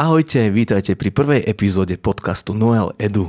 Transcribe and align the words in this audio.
Ahojte, 0.00 0.48
vítajte 0.48 0.96
pri 0.96 1.12
prvej 1.12 1.44
epizóde 1.44 2.00
podcastu 2.00 2.56
Noel 2.56 2.96
Edu. 2.96 3.28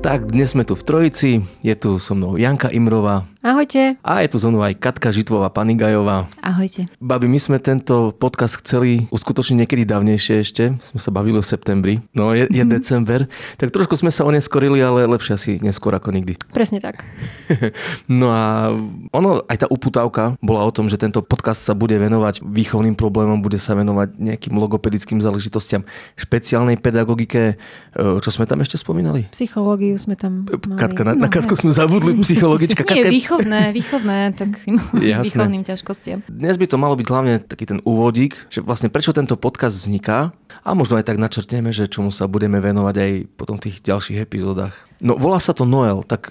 Tak, 0.00 0.32
dnes 0.32 0.56
sme 0.56 0.64
tu 0.64 0.72
v 0.72 0.86
Trojici, 0.88 1.44
je 1.60 1.74
tu 1.76 2.00
so 2.00 2.16
mnou 2.16 2.40
Janka 2.40 2.72
Imrová. 2.72 3.28
Ahojte. 3.44 4.00
A 4.00 4.24
je 4.24 4.32
tu 4.32 4.40
so 4.40 4.48
mnou 4.48 4.64
aj 4.64 4.80
Katka 4.80 5.12
Žitvová 5.12 5.52
Panigajová. 5.52 6.24
Ahojte. 6.40 6.88
Babi, 6.96 7.28
my 7.28 7.36
sme 7.36 7.60
tento 7.60 8.16
podcast 8.16 8.56
chceli 8.64 9.04
uskutočniť 9.12 9.60
niekedy 9.60 9.84
dávnejšie 9.84 10.34
ešte. 10.40 10.72
Sme 10.80 10.96
sa 10.96 11.12
bavili 11.12 11.36
o 11.36 11.44
septembri. 11.44 12.00
No, 12.16 12.32
je, 12.32 12.48
je 12.48 12.64
mm-hmm. 12.64 12.72
december. 12.72 13.28
Tak 13.60 13.68
trošku 13.68 14.00
sme 14.00 14.08
sa 14.08 14.24
oneskorili, 14.24 14.80
ale 14.80 15.04
lepšie 15.04 15.32
asi 15.36 15.50
neskôr 15.60 15.92
ako 15.92 16.16
nikdy. 16.16 16.40
Presne 16.56 16.80
tak. 16.80 17.04
no 18.08 18.32
a 18.32 18.72
ono, 19.12 19.44
aj 19.44 19.56
tá 19.60 19.66
uputávka 19.68 20.40
bola 20.40 20.64
o 20.64 20.72
tom, 20.72 20.88
že 20.88 20.96
tento 20.96 21.20
podcast 21.20 21.68
sa 21.68 21.76
bude 21.76 22.00
venovať 22.00 22.40
výchovným 22.40 22.96
problémom, 22.96 23.44
bude 23.44 23.60
sa 23.60 23.76
venovať 23.76 24.24
nejakým 24.24 24.56
logopedickým 24.56 25.20
záležitostiam, 25.20 25.84
špeciálnej 26.16 26.80
pedagogike. 26.80 27.60
E, 27.92 28.24
čo 28.24 28.30
sme 28.32 28.48
tam 28.48 28.64
ešte 28.64 28.80
spomínali? 28.80 29.28
Psychológiu 29.36 30.00
sme 30.00 30.16
tam 30.16 30.48
mali. 30.48 30.80
Katka, 30.80 31.04
na, 31.04 31.12
na 31.12 31.28
Katku 31.28 31.60
sme 31.60 31.76
zabudli, 31.76 32.16
psychologička. 32.24 32.88
Nie, 32.96 33.12
výchovné, 33.34 33.62
výchovné, 33.74 34.18
tak 34.38 34.50
výchovným 34.94 35.66
ťažkostiam. 35.66 36.22
Dnes 36.30 36.54
by 36.54 36.66
to 36.70 36.76
malo 36.78 36.94
byť 36.94 37.06
hlavne 37.10 37.34
taký 37.42 37.66
ten 37.66 37.82
úvodík, 37.82 38.38
že 38.46 38.62
vlastne 38.62 38.86
prečo 38.86 39.10
tento 39.10 39.34
podcast 39.34 39.74
vzniká 39.74 40.30
a 40.62 40.70
možno 40.78 41.02
aj 41.02 41.10
tak 41.10 41.18
načrtneme, 41.18 41.74
že 41.74 41.90
čomu 41.90 42.14
sa 42.14 42.30
budeme 42.30 42.62
venovať 42.62 42.94
aj 42.94 43.10
potom 43.34 43.58
v 43.58 43.70
tých 43.70 43.82
ďalších 43.82 44.22
epizódach. 44.22 44.86
No 45.02 45.18
volá 45.18 45.42
sa 45.42 45.50
to 45.50 45.66
Noel, 45.66 46.06
tak 46.06 46.30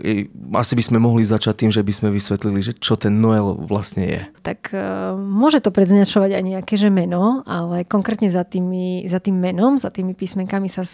asi 0.56 0.74
by 0.74 0.84
sme 0.84 0.98
mohli 0.98 1.28
začať 1.28 1.68
tým, 1.68 1.72
že 1.76 1.84
by 1.84 1.94
sme 1.94 2.10
vysvetlili, 2.10 2.60
že 2.64 2.74
čo 2.74 2.96
ten 2.96 3.20
Noel 3.20 3.60
vlastne 3.60 4.08
je. 4.08 4.22
Tak 4.42 4.72
uh, 4.72 5.14
môže 5.20 5.60
to 5.60 5.70
predznačovať 5.70 6.40
aj 6.40 6.44
nejaké 6.44 6.74
že 6.80 6.90
meno, 6.90 7.44
ale 7.46 7.86
konkrétne 7.86 8.32
za, 8.32 8.48
tými, 8.48 9.06
za 9.06 9.20
tým 9.20 9.38
menom, 9.38 9.78
za 9.78 9.92
tými 9.92 10.16
písmenkami 10.16 10.72
sa 10.72 10.88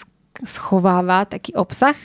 schováva 0.43 1.29
taký 1.29 1.55
obsah, 1.55 1.95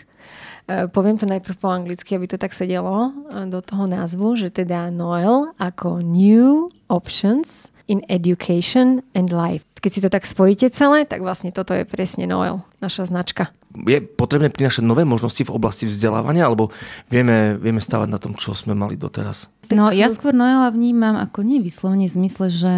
poviem 0.67 1.21
to 1.21 1.29
najprv 1.29 1.57
po 1.61 1.69
anglicky, 1.69 2.17
aby 2.17 2.25
to 2.25 2.41
tak 2.41 2.57
sedelo 2.57 3.13
eh, 3.13 3.45
do 3.49 3.61
toho 3.61 3.85
názvu, 3.85 4.37
že 4.37 4.49
teda 4.49 4.89
Noel 4.89 5.53
ako 5.61 6.01
New 6.01 6.73
Options 6.89 7.69
in 7.85 8.01
Education 8.09 9.05
and 9.13 9.29
Life. 9.29 9.69
Keď 9.85 9.91
si 9.93 10.01
to 10.01 10.09
tak 10.09 10.25
spojíte 10.25 10.73
celé, 10.73 11.05
tak 11.05 11.21
vlastne 11.21 11.53
toto 11.53 11.77
je 11.77 11.85
presne 11.85 12.25
Noel, 12.25 12.65
naša 12.81 13.13
značka. 13.13 13.53
Je 13.75 14.01
potrebné 14.01 14.49
prinašať 14.49 14.87
nové 14.87 15.05
možnosti 15.05 15.45
v 15.45 15.53
oblasti 15.53 15.85
vzdelávania, 15.85 16.49
alebo 16.49 16.73
vieme, 17.13 17.61
vieme 17.61 17.83
stávať 17.83 18.09
na 18.09 18.17
tom, 18.23 18.33
čo 18.33 18.57
sme 18.57 18.73
mali 18.73 18.97
doteraz? 18.97 19.53
No 19.69 19.93
ja 19.93 20.09
skôr 20.09 20.33
Noela 20.33 20.73
vnímam 20.73 21.19
ako 21.21 21.45
nevyslovne 21.45 22.09
v 22.09 22.17
zmysle, 22.17 22.47
že 22.49 22.73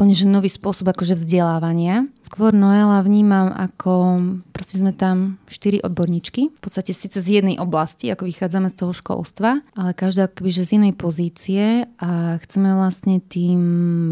úplne 0.00 0.16
že 0.16 0.24
nový 0.24 0.48
spôsob 0.48 0.88
akože 0.96 1.12
vzdelávania. 1.12 2.08
Skôr 2.30 2.54
Noela 2.54 3.02
vnímam 3.02 3.50
ako, 3.50 4.22
proste 4.54 4.78
sme 4.78 4.94
tam 4.94 5.42
štyri 5.50 5.82
odborníčky, 5.82 6.54
v 6.54 6.60
podstate 6.62 6.94
síce 6.94 7.18
z 7.18 7.42
jednej 7.42 7.58
oblasti, 7.58 8.06
ako 8.06 8.22
vychádzame 8.22 8.70
z 8.70 8.78
toho 8.78 8.94
školstva, 8.94 9.66
ale 9.74 9.90
každá 9.98 10.30
akoby, 10.30 10.54
že 10.54 10.62
z 10.62 10.70
inej 10.78 10.94
pozície 10.94 11.90
a 11.98 12.38
chceme 12.38 12.70
vlastne 12.78 13.18
tým 13.18 13.60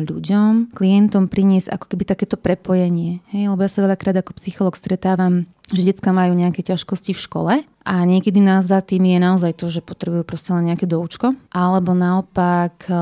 ľuďom, 0.03 0.75
klientom 0.75 1.31
priniesť 1.31 1.71
ako 1.71 1.95
keby 1.95 2.11
takéto 2.11 2.35
prepojenie. 2.35 3.23
Hej? 3.31 3.55
Lebo 3.55 3.63
ja 3.63 3.71
sa 3.71 3.87
veľakrát 3.87 4.19
ako 4.19 4.35
psycholog 4.35 4.75
stretávam 4.75 5.47
že 5.69 5.85
detská 5.85 6.17
majú 6.17 6.33
nejaké 6.33 6.65
ťažkosti 6.65 7.13
v 7.13 7.21
škole 7.21 7.55
a 7.61 7.95
niekedy 8.09 8.41
nás 8.41 8.73
za 8.73 8.81
tým 8.81 9.05
je 9.05 9.19
naozaj 9.21 9.53
to, 9.53 9.69
že 9.69 9.85
potrebujú 9.85 10.25
proste 10.25 10.53
len 10.57 10.73
nejaké 10.73 10.89
doučko, 10.89 11.37
alebo 11.53 11.93
naopak 11.93 12.89
e, 12.89 12.93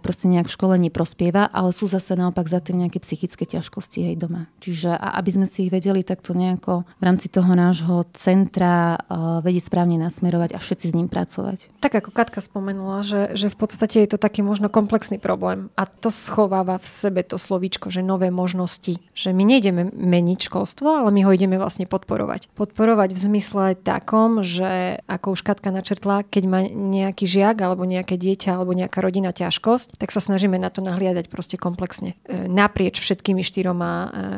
proste 0.00 0.28
nejak 0.32 0.48
v 0.48 0.56
škole 0.56 0.74
neprospieva, 0.80 1.52
ale 1.52 1.76
sú 1.76 1.84
zase 1.84 2.16
naopak 2.16 2.48
za 2.48 2.64
tým 2.64 2.84
nejaké 2.84 3.00
psychické 3.04 3.44
ťažkosti 3.44 4.08
aj 4.08 4.14
doma. 4.24 4.47
Čiže 4.58 4.90
aby 4.90 5.30
sme 5.30 5.46
si 5.46 5.66
ich 5.66 5.72
vedeli 5.72 6.02
takto 6.02 6.34
nejako 6.34 6.82
v 6.98 7.02
rámci 7.02 7.30
toho 7.30 7.54
nášho 7.54 8.02
centra 8.14 8.98
uh, 8.98 9.38
vedieť 9.38 9.70
správne 9.70 9.96
nasmerovať 10.02 10.54
a 10.54 10.58
všetci 10.58 10.86
s 10.90 10.96
ním 10.98 11.06
pracovať. 11.06 11.70
Tak 11.78 12.02
ako 12.02 12.10
Katka 12.10 12.42
spomenula, 12.42 13.06
že, 13.06 13.38
že 13.38 13.54
v 13.54 13.56
podstate 13.56 14.02
je 14.02 14.10
to 14.10 14.18
taký 14.18 14.42
možno 14.42 14.66
komplexný 14.66 15.22
problém 15.22 15.70
a 15.78 15.86
to 15.86 16.10
schováva 16.10 16.82
v 16.82 16.86
sebe 16.90 17.22
to 17.22 17.38
slovíčko, 17.38 17.88
že 17.88 18.02
nové 18.02 18.34
možnosti. 18.34 18.98
Že 19.14 19.30
my 19.30 19.44
nejdeme 19.46 19.82
meniť 19.94 20.50
školstvo, 20.50 21.06
ale 21.06 21.10
my 21.14 21.22
ho 21.22 21.30
ideme 21.30 21.54
vlastne 21.54 21.86
podporovať. 21.86 22.50
Podporovať 22.58 23.14
v 23.14 23.20
zmysle 23.30 23.64
takom, 23.78 24.42
že 24.42 24.98
ako 25.06 25.38
už 25.38 25.46
Katka 25.46 25.70
načrtla, 25.70 26.26
keď 26.26 26.44
má 26.50 26.60
nejaký 26.66 27.30
žiak 27.30 27.56
alebo 27.62 27.86
nejaké 27.86 28.18
dieťa 28.18 28.58
alebo 28.58 28.74
nejaká 28.74 28.98
rodina 28.98 29.30
ťažkosť, 29.30 29.96
tak 29.96 30.10
sa 30.10 30.18
snažíme 30.18 30.58
na 30.58 30.68
to 30.68 30.82
nahliadať 30.82 31.30
proste 31.30 31.54
komplexne. 31.54 32.18
E, 32.26 32.50
naprieč 32.50 32.98
všetkými 32.98 33.46
štyroma, 33.46 33.90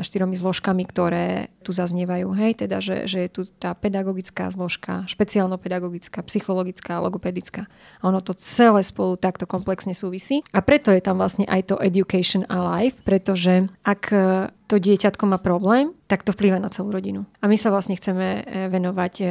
štyromi 0.05 0.37
zložkami, 0.37 0.84
ktoré 0.84 1.49
tu 1.65 1.72
zaznievajú. 1.72 2.33
Hej, 2.37 2.66
teda, 2.66 2.81
že, 2.83 3.09
že 3.09 3.27
je 3.27 3.31
tu 3.31 3.43
tá 3.59 3.72
pedagogická 3.72 4.49
zložka, 4.53 5.05
špeciálno-pedagogická, 5.09 6.25
psychologická, 6.27 7.00
logopedická. 7.00 7.69
A 8.00 8.03
ono 8.09 8.21
to 8.21 8.37
celé 8.37 8.84
spolu 8.84 9.16
takto 9.16 9.49
komplexne 9.49 9.97
súvisí. 9.97 10.44
A 10.53 10.61
preto 10.61 10.93
je 10.93 11.00
tam 11.00 11.21
vlastne 11.21 11.49
aj 11.49 11.72
to 11.72 11.77
education 11.81 12.44
a 12.53 12.61
life, 12.81 12.97
pretože 13.05 13.69
ak 13.84 14.12
to 14.70 14.78
dieťatko 14.78 15.26
má 15.26 15.42
problém, 15.42 15.91
tak 16.06 16.22
to 16.22 16.31
vplýva 16.31 16.62
na 16.62 16.70
celú 16.70 16.94
rodinu. 16.94 17.26
A 17.42 17.50
my 17.50 17.58
sa 17.58 17.75
vlastne 17.75 17.98
chceme 17.98 18.47
e, 18.47 18.70
venovať 18.70 19.14
e, 19.19 19.26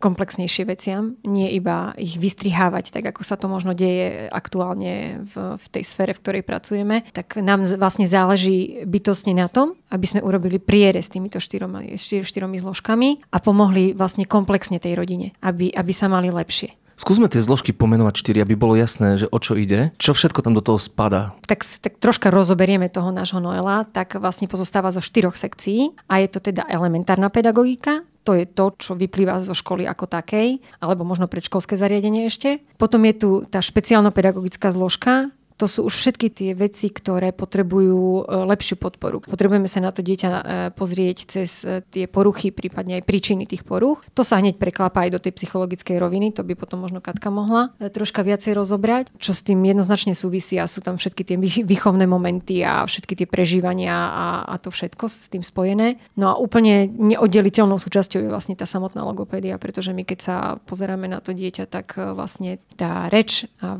komplexnejšie 0.00 0.64
veciam, 0.64 1.20
nie 1.28 1.52
iba 1.52 1.92
ich 2.00 2.16
vystrihávať, 2.16 2.96
tak 2.96 3.12
ako 3.12 3.20
sa 3.20 3.36
to 3.36 3.52
možno 3.52 3.76
deje 3.76 4.32
aktuálne 4.32 5.24
v, 5.28 5.60
v 5.60 5.66
tej 5.68 5.84
sfére, 5.84 6.16
v 6.16 6.20
ktorej 6.24 6.42
pracujeme. 6.48 7.04
Tak 7.12 7.36
nám 7.44 7.68
vlastne 7.76 8.08
záleží 8.08 8.80
bytostne 8.88 9.36
na 9.36 9.52
tom, 9.52 9.76
aby 9.92 10.08
sme 10.08 10.24
urobili 10.24 10.56
priere 10.56 11.04
s 11.04 11.12
týmito 11.12 11.36
štyroma, 11.36 11.84
štyr, 12.00 12.24
štyromi 12.24 12.56
zložkami 12.56 13.28
a 13.28 13.36
pomohli 13.44 13.92
vlastne 13.92 14.24
komplexne 14.24 14.80
tej 14.80 14.96
rodine, 14.96 15.36
aby, 15.44 15.68
aby 15.68 15.92
sa 15.92 16.08
mali 16.08 16.32
lepšie. 16.32 16.77
Skúsme 16.98 17.30
tie 17.30 17.38
zložky 17.38 17.70
pomenovať 17.70 18.14
štyri, 18.18 18.42
aby 18.42 18.58
bolo 18.58 18.74
jasné, 18.74 19.14
že 19.14 19.30
o 19.30 19.38
čo 19.38 19.54
ide. 19.54 19.94
Čo 20.02 20.18
všetko 20.18 20.42
tam 20.42 20.58
do 20.58 20.60
toho 20.60 20.82
spadá? 20.82 21.38
Tak, 21.46 21.62
tak 21.62 22.02
troška 22.02 22.34
rozoberieme 22.34 22.90
toho 22.90 23.14
nášho 23.14 23.38
Noela. 23.38 23.86
Tak 23.86 24.18
vlastne 24.18 24.50
pozostáva 24.50 24.90
zo 24.90 24.98
štyroch 24.98 25.38
sekcií 25.38 25.94
a 26.10 26.18
je 26.18 26.28
to 26.28 26.42
teda 26.42 26.66
elementárna 26.66 27.30
pedagogika, 27.30 28.02
to 28.28 28.36
je 28.36 28.44
to, 28.44 28.76
čo 28.76 28.92
vyplýva 28.92 29.40
zo 29.40 29.56
školy 29.56 29.88
ako 29.88 30.04
takej, 30.04 30.60
alebo 30.84 31.00
možno 31.00 31.32
predškolské 31.32 31.80
zariadenie 31.80 32.28
ešte. 32.28 32.60
Potom 32.76 33.00
je 33.08 33.14
tu 33.16 33.30
tá 33.48 33.64
špeciálno-pedagogická 33.64 34.68
zložka, 34.68 35.32
to 35.58 35.66
sú 35.66 35.90
už 35.90 35.94
všetky 35.98 36.30
tie 36.30 36.50
veci, 36.54 36.86
ktoré 36.86 37.34
potrebujú 37.34 38.22
e, 38.22 38.46
lepšiu 38.46 38.78
podporu. 38.78 39.26
Potrebujeme 39.26 39.66
sa 39.66 39.82
na 39.82 39.90
to 39.90 40.06
dieťa 40.06 40.30
e, 40.30 40.40
pozrieť 40.70 41.18
cez 41.26 41.66
e, 41.66 41.82
tie 41.82 42.06
poruchy, 42.06 42.54
prípadne 42.54 43.02
aj 43.02 43.02
príčiny 43.02 43.42
tých 43.42 43.66
poruch. 43.66 44.06
To 44.14 44.22
sa 44.22 44.38
hneď 44.38 44.62
preklápa 44.62 45.02
aj 45.02 45.18
do 45.18 45.20
tej 45.20 45.34
psychologickej 45.34 45.98
roviny, 45.98 46.30
to 46.30 46.46
by 46.46 46.54
potom 46.54 46.86
možno 46.86 47.02
Katka 47.02 47.34
mohla 47.34 47.74
troška 47.78 48.22
viacej 48.22 48.54
rozobrať, 48.54 49.10
čo 49.18 49.34
s 49.34 49.42
tým 49.42 49.58
jednoznačne 49.66 50.14
súvisí 50.14 50.60
a 50.62 50.70
sú 50.70 50.78
tam 50.78 50.94
všetky 50.94 51.26
tie 51.26 51.36
výchovné 51.66 52.06
momenty 52.06 52.62
a 52.62 52.86
všetky 52.86 53.18
tie 53.18 53.26
prežívania 53.26 53.96
a, 54.14 54.26
a 54.46 54.54
to 54.62 54.70
všetko 54.70 55.10
s 55.10 55.26
tým 55.26 55.42
spojené. 55.42 55.98
No 56.14 56.30
a 56.30 56.34
úplne 56.38 56.86
neoddeliteľnou 56.86 57.82
súčasťou 57.82 58.22
je 58.22 58.30
vlastne 58.30 58.54
tá 58.54 58.68
samotná 58.68 59.02
logopédia, 59.02 59.58
pretože 59.58 59.90
my 59.90 60.06
keď 60.06 60.18
sa 60.22 60.36
pozeráme 60.62 61.10
na 61.10 61.18
to 61.18 61.34
dieťa, 61.34 61.66
tak 61.66 61.98
vlastne 61.98 62.62
tá 62.78 63.10
reč 63.10 63.50
a 63.58 63.74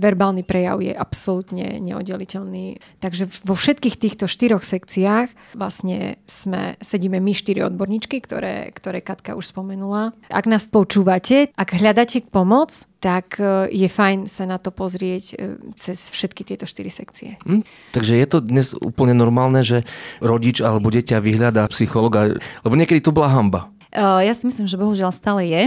verbálny 0.00 0.46
prejav 0.46 0.80
je 0.80 0.94
absolútne 0.94 1.17
absolútne 1.18 1.82
neoddeliteľný. 1.82 2.78
Takže 3.02 3.26
vo 3.42 3.58
všetkých 3.58 3.98
týchto 3.98 4.30
štyroch 4.30 4.62
sekciách 4.62 5.58
vlastne 5.58 6.22
sme, 6.30 6.78
sedíme 6.78 7.18
my 7.18 7.34
štyri 7.34 7.66
odborníčky, 7.66 8.22
ktoré, 8.22 8.70
ktoré 8.70 9.02
Katka 9.02 9.34
už 9.34 9.50
spomenula. 9.50 10.14
Ak 10.30 10.46
nás 10.46 10.70
počúvate, 10.70 11.50
ak 11.58 11.74
hľadáte 11.74 12.22
pomoc, 12.30 12.86
tak 13.02 13.42
e, 13.42 13.66
je 13.74 13.90
fajn 13.90 14.30
sa 14.30 14.46
na 14.46 14.62
to 14.62 14.70
pozrieť 14.70 15.24
e, 15.34 15.58
cez 15.74 16.14
všetky 16.14 16.46
tieto 16.46 16.70
štyri 16.70 16.90
sekcie. 16.90 17.34
Hm, 17.42 17.66
takže 17.90 18.14
je 18.14 18.26
to 18.30 18.38
dnes 18.38 18.78
úplne 18.78 19.18
normálne, 19.18 19.66
že 19.66 19.82
rodič 20.22 20.62
alebo 20.62 20.90
dieťa 20.90 21.18
vyhľadá 21.18 21.66
psychologa, 21.74 22.38
lebo 22.62 22.74
niekedy 22.78 23.02
to 23.02 23.10
bola 23.10 23.30
hamba. 23.30 23.70
Ja 23.94 24.32
si 24.36 24.44
myslím, 24.44 24.68
že 24.68 24.76
bohužiaľ 24.76 25.16
stále 25.16 25.48
je. 25.48 25.62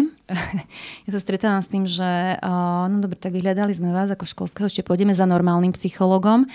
ja 1.06 1.10
sa 1.10 1.20
stretávam 1.20 1.62
s 1.62 1.72
tým, 1.72 1.90
že 1.90 2.38
no 2.88 2.98
dobre, 3.02 3.18
tak 3.18 3.34
vyhľadali 3.34 3.74
sme 3.74 3.96
vás 3.96 4.10
ako 4.14 4.30
školského, 4.30 4.70
ešte 4.70 4.86
pôjdeme 4.86 5.16
za 5.16 5.26
normálnym 5.26 5.74
psychologom 5.74 6.46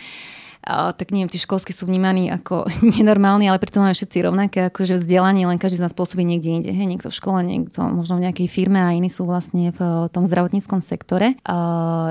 tak 0.67 1.15
neviem, 1.15 1.31
tí 1.31 1.39
školskí 1.39 1.71
sú 1.71 1.87
vnímaní 1.87 2.27
ako 2.35 2.67
nenormálni, 2.99 3.47
ale 3.47 3.63
pritom 3.63 3.87
máme 3.87 3.95
všetci 3.95 4.19
rovnaké 4.27 4.59
akože 4.69 4.99
vzdelanie, 4.99 5.47
len 5.47 5.63
každý 5.63 5.79
z 5.79 5.85
nás 5.87 5.95
pôsobí 5.95 6.27
niekde 6.27 6.51
inde. 6.59 6.71
Hej, 6.75 6.87
niekto 6.91 7.09
v 7.09 7.19
škole, 7.19 7.39
niekto 7.47 7.87
možno 7.87 8.19
v 8.19 8.27
nejakej 8.27 8.51
firme 8.51 8.83
a 8.83 8.91
iní 8.91 9.07
sú 9.07 9.31
vlastne 9.31 9.71
v 9.71 10.11
tom 10.11 10.27
zdravotníckom 10.27 10.83
sektore. 10.83 11.39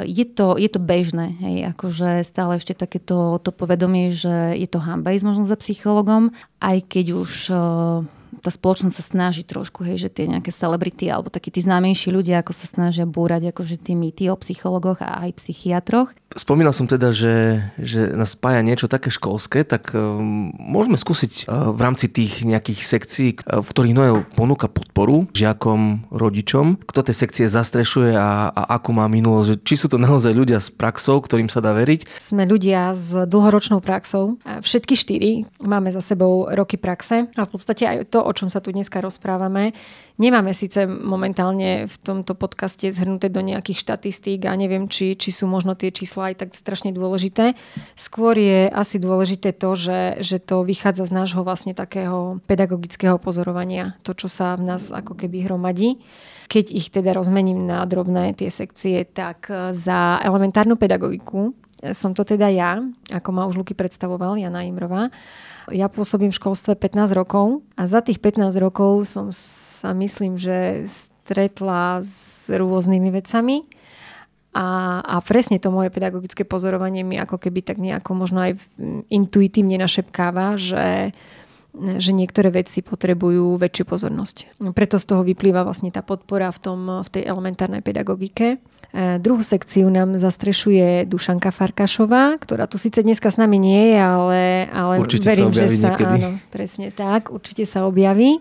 Je 0.07 0.25
to, 0.31 0.55
je 0.55 0.69
to 0.71 0.79
bežné, 0.79 1.35
hej, 1.43 1.55
akože 1.75 2.23
stále 2.23 2.55
ešte 2.55 2.71
takéto 2.71 3.43
to 3.43 3.51
povedomie, 3.51 4.15
že 4.15 4.55
je 4.55 4.67
to 4.71 4.79
hamba 4.79 5.11
ísť 5.11 5.27
možno 5.27 5.43
za 5.43 5.59
psychologom, 5.59 6.31
aj 6.63 6.77
keď 6.87 7.05
už 7.19 7.31
tá 8.41 8.53
spoločnosť 8.53 8.95
sa 8.95 9.03
snaží 9.03 9.41
trošku, 9.41 9.81
hej, 9.85 10.07
že 10.07 10.09
tie 10.13 10.29
nejaké 10.29 10.53
celebrity 10.53 11.09
alebo 11.09 11.33
takí 11.33 11.49
tí 11.49 11.65
známejší 11.65 12.13
ľudia, 12.13 12.41
ako 12.41 12.53
sa 12.53 12.69
snažia 12.69 13.05
búrať 13.09 13.49
akože 13.49 13.81
tí 13.81 13.97
mýty 13.97 14.29
o 14.29 14.35
psychologoch 14.37 15.01
a 15.01 15.25
aj 15.25 15.41
psychiatroch. 15.41 16.13
Spomínal 16.35 16.75
som 16.75 16.83
teda, 16.83 17.15
že, 17.15 17.63
že 17.79 18.11
nás 18.11 18.35
spája 18.35 18.59
niečo 18.59 18.91
také 18.91 19.07
školské, 19.07 19.63
tak 19.63 19.95
um, 19.95 20.51
môžeme 20.59 20.99
skúsiť 20.99 21.47
uh, 21.47 21.71
v 21.71 21.79
rámci 21.79 22.11
tých 22.11 22.43
nejakých 22.43 22.81
sekcií, 22.83 23.29
uh, 23.39 23.63
v 23.63 23.67
ktorých 23.71 23.95
Noel 23.95 24.17
ponúka 24.35 24.67
podporu 24.67 25.31
žiakom, 25.31 26.11
rodičom, 26.11 26.83
kto 26.83 26.99
tie 27.07 27.15
sekcie 27.15 27.45
zastrešuje 27.47 28.11
a, 28.19 28.51
a 28.51 28.61
ako 28.75 28.89
má 28.99 29.07
minulosť, 29.07 29.63
či 29.63 29.79
sú 29.79 29.87
to 29.87 29.95
naozaj 29.95 30.35
ľudia 30.35 30.59
s 30.59 30.67
praxou, 30.67 31.23
ktorým 31.23 31.47
sa 31.47 31.63
dá 31.63 31.71
veriť. 31.71 32.19
Sme 32.19 32.43
ľudia 32.43 32.91
s 32.91 33.15
dlhoročnou 33.15 33.79
praxou. 33.79 34.35
Všetky 34.43 34.93
štyri 34.99 35.31
máme 35.63 35.87
za 35.95 36.03
sebou 36.03 36.51
roky 36.51 36.75
praxe 36.75 37.31
a 37.31 37.41
v 37.47 37.49
podstate 37.49 37.87
aj 37.87 38.11
to, 38.15 38.23
o 38.23 38.31
čom 38.31 38.47
sa 38.47 38.63
tu 38.63 38.71
dneska 38.71 39.03
rozprávame, 39.03 39.75
Nemáme 40.15 40.55
síce 40.55 40.87
momentálne 40.87 41.91
v 41.91 41.95
tomto 41.99 42.39
podcaste 42.39 42.87
zhrnuté 42.87 43.27
do 43.27 43.43
nejakých 43.43 43.83
štatistík 43.83 44.47
a 44.47 44.55
neviem, 44.55 44.87
či, 44.87 45.19
či 45.19 45.27
sú 45.27 45.43
možno 45.43 45.75
tie 45.75 45.91
čísla 45.91 46.31
aj 46.31 46.39
tak 46.39 46.49
strašne 46.55 46.95
dôležité. 46.95 47.51
Skôr 47.99 48.39
je 48.39 48.71
asi 48.71 48.95
dôležité 48.95 49.51
to, 49.51 49.75
že, 49.75 50.23
že 50.23 50.39
to 50.39 50.63
vychádza 50.63 51.11
z 51.11 51.19
nášho 51.19 51.43
vlastne 51.43 51.75
takého 51.75 52.39
pedagogického 52.47 53.19
pozorovania. 53.19 53.99
To, 54.07 54.15
čo 54.15 54.31
sa 54.31 54.55
v 54.55 54.71
nás 54.71 54.87
ako 54.87 55.19
keby 55.19 55.51
hromadí. 55.51 55.99
Keď 56.47 56.65
ich 56.71 56.87
teda 56.95 57.11
rozmením 57.11 57.67
na 57.67 57.83
drobné 57.83 58.39
tie 58.39 58.47
sekcie, 58.47 59.03
tak 59.03 59.51
za 59.75 60.23
elementárnu 60.23 60.79
pedagogiku 60.79 61.51
som 61.91 62.15
to 62.15 62.23
teda 62.23 62.47
ja, 62.49 62.79
ako 63.11 63.29
ma 63.35 63.43
už 63.51 63.59
Luky 63.59 63.75
predstavoval, 63.75 64.39
Jana 64.39 64.63
Imrová. 64.63 65.11
Ja 65.73 65.89
pôsobím 65.89 66.29
v 66.29 66.37
školstve 66.37 66.77
15 66.77 67.17
rokov 67.17 67.65
a 67.73 67.89
za 67.89 68.05
tých 68.05 68.21
15 68.21 68.53
rokov 68.61 69.09
som 69.09 69.33
sa 69.33 69.97
myslím, 69.97 70.37
že 70.37 70.85
stretla 71.25 72.05
s 72.05 72.45
rôznymi 72.53 73.09
vecami. 73.09 73.65
A, 74.55 75.01
a 75.03 75.19
presne 75.19 75.59
to 75.59 75.67
moje 75.67 75.91
pedagogické 75.91 76.47
pozorovanie 76.47 77.03
mi 77.03 77.19
ako 77.19 77.41
keby 77.41 77.59
tak 77.59 77.75
nejako 77.75 78.15
možno 78.15 78.39
aj 78.39 78.55
intuitívne 79.11 79.75
našepkáva, 79.75 80.55
že, 80.55 81.11
že 81.75 82.15
niektoré 82.15 82.55
veci 82.55 82.79
potrebujú 82.79 83.59
väčšiu 83.59 83.83
pozornosť. 83.83 84.35
Preto 84.71 84.95
z 84.95 85.05
toho 85.11 85.27
vyplýva 85.27 85.67
vlastne 85.67 85.91
tá 85.91 85.99
podpora 85.99 86.55
v, 86.55 86.59
tom, 86.63 86.79
v 87.03 87.09
tej 87.11 87.27
elementárnej 87.27 87.83
pedagogike. 87.83 88.63
E, 88.95 89.19
druhú 89.19 89.43
sekciu 89.43 89.91
nám 89.91 90.15
zastrešuje 90.15 91.03
Dušanka 91.03 91.51
Farkašová, 91.51 92.39
ktorá 92.39 92.63
tu 92.63 92.79
síce 92.79 93.03
dneska 93.03 93.27
s 93.27 93.35
nami 93.35 93.59
nie 93.59 93.91
je, 93.91 93.99
ale, 93.99 94.41
ale 94.71 95.03
verím, 95.03 95.51
sa 95.51 95.59
že 95.59 95.65
sa... 95.75 95.91
Niekedy. 95.91 96.17
Áno, 96.23 96.39
presne 96.47 96.87
tak, 96.95 97.27
určite 97.27 97.67
sa 97.67 97.83
objaví 97.83 98.39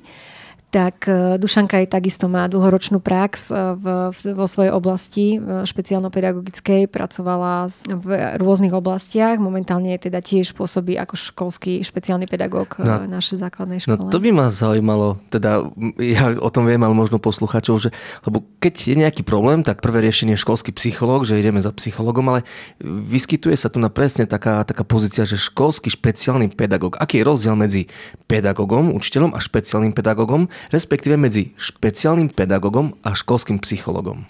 tak 0.74 1.06
e, 1.06 1.38
Dušanka 1.38 1.86
aj 1.86 1.94
takisto 1.94 2.26
má 2.26 2.50
dlhoročnú 2.50 2.98
prax 2.98 3.46
e, 3.46 3.78
v, 3.78 3.84
v, 4.10 4.18
vo 4.34 4.46
svojej 4.50 4.74
oblasti 4.74 5.38
v 5.38 5.62
špeciálno-pedagogickej, 5.62 6.90
pracovala 6.90 7.70
v 7.86 8.08
rôznych 8.42 8.74
oblastiach, 8.74 9.38
momentálne 9.38 9.94
teda 9.94 10.18
tiež 10.18 10.50
pôsobí 10.58 10.98
ako 10.98 11.14
školský 11.14 11.86
špeciálny 11.86 12.26
pedagóg 12.26 12.74
no, 12.82 13.06
našej 13.06 13.38
základnej 13.38 13.86
škole. 13.86 14.10
No 14.10 14.10
to 14.10 14.18
by 14.18 14.34
ma 14.34 14.50
zaujímalo, 14.50 15.22
teda 15.30 15.62
ja 16.02 16.34
o 16.42 16.50
tom 16.50 16.66
viem, 16.66 16.82
ale 16.82 16.98
možno 16.98 17.22
posluchačov, 17.22 17.78
že, 17.78 17.94
lebo 18.26 18.42
keď 18.58 18.74
je 18.74 18.96
nejaký 18.98 19.22
problém, 19.22 19.62
tak 19.62 19.78
prvé 19.78 20.02
riešenie 20.02 20.34
je 20.34 20.42
školský 20.42 20.74
psychológ, 20.74 21.22
že 21.22 21.38
ideme 21.38 21.62
za 21.62 21.70
psychologom, 21.70 22.34
ale 22.34 22.42
vyskytuje 22.82 23.54
sa 23.54 23.70
tu 23.70 23.78
na 23.78 23.94
presne 23.94 24.26
taká, 24.26 24.66
taká 24.66 24.82
pozícia, 24.82 25.22
že 25.22 25.38
školský 25.38 25.94
špeciálny 25.94 26.50
pedagóg. 26.50 26.98
Aký 26.98 27.22
je 27.22 27.28
rozdiel 27.30 27.54
medzi 27.54 27.86
pedagógom, 28.26 28.90
učiteľom 28.90 29.36
a 29.36 29.38
špeciálnym 29.38 29.94
pedagógom? 29.94 30.50
Respektíve 30.70 31.18
medzi 31.18 31.52
špeciálnym 31.58 32.30
pedagogom 32.30 32.96
a 33.02 33.16
školským 33.16 33.60
psychologom? 33.60 34.24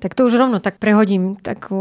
Tak 0.00 0.16
to 0.16 0.24
už 0.24 0.40
rovno 0.40 0.64
tak 0.64 0.80
prehodím 0.80 1.36
takú 1.36 1.76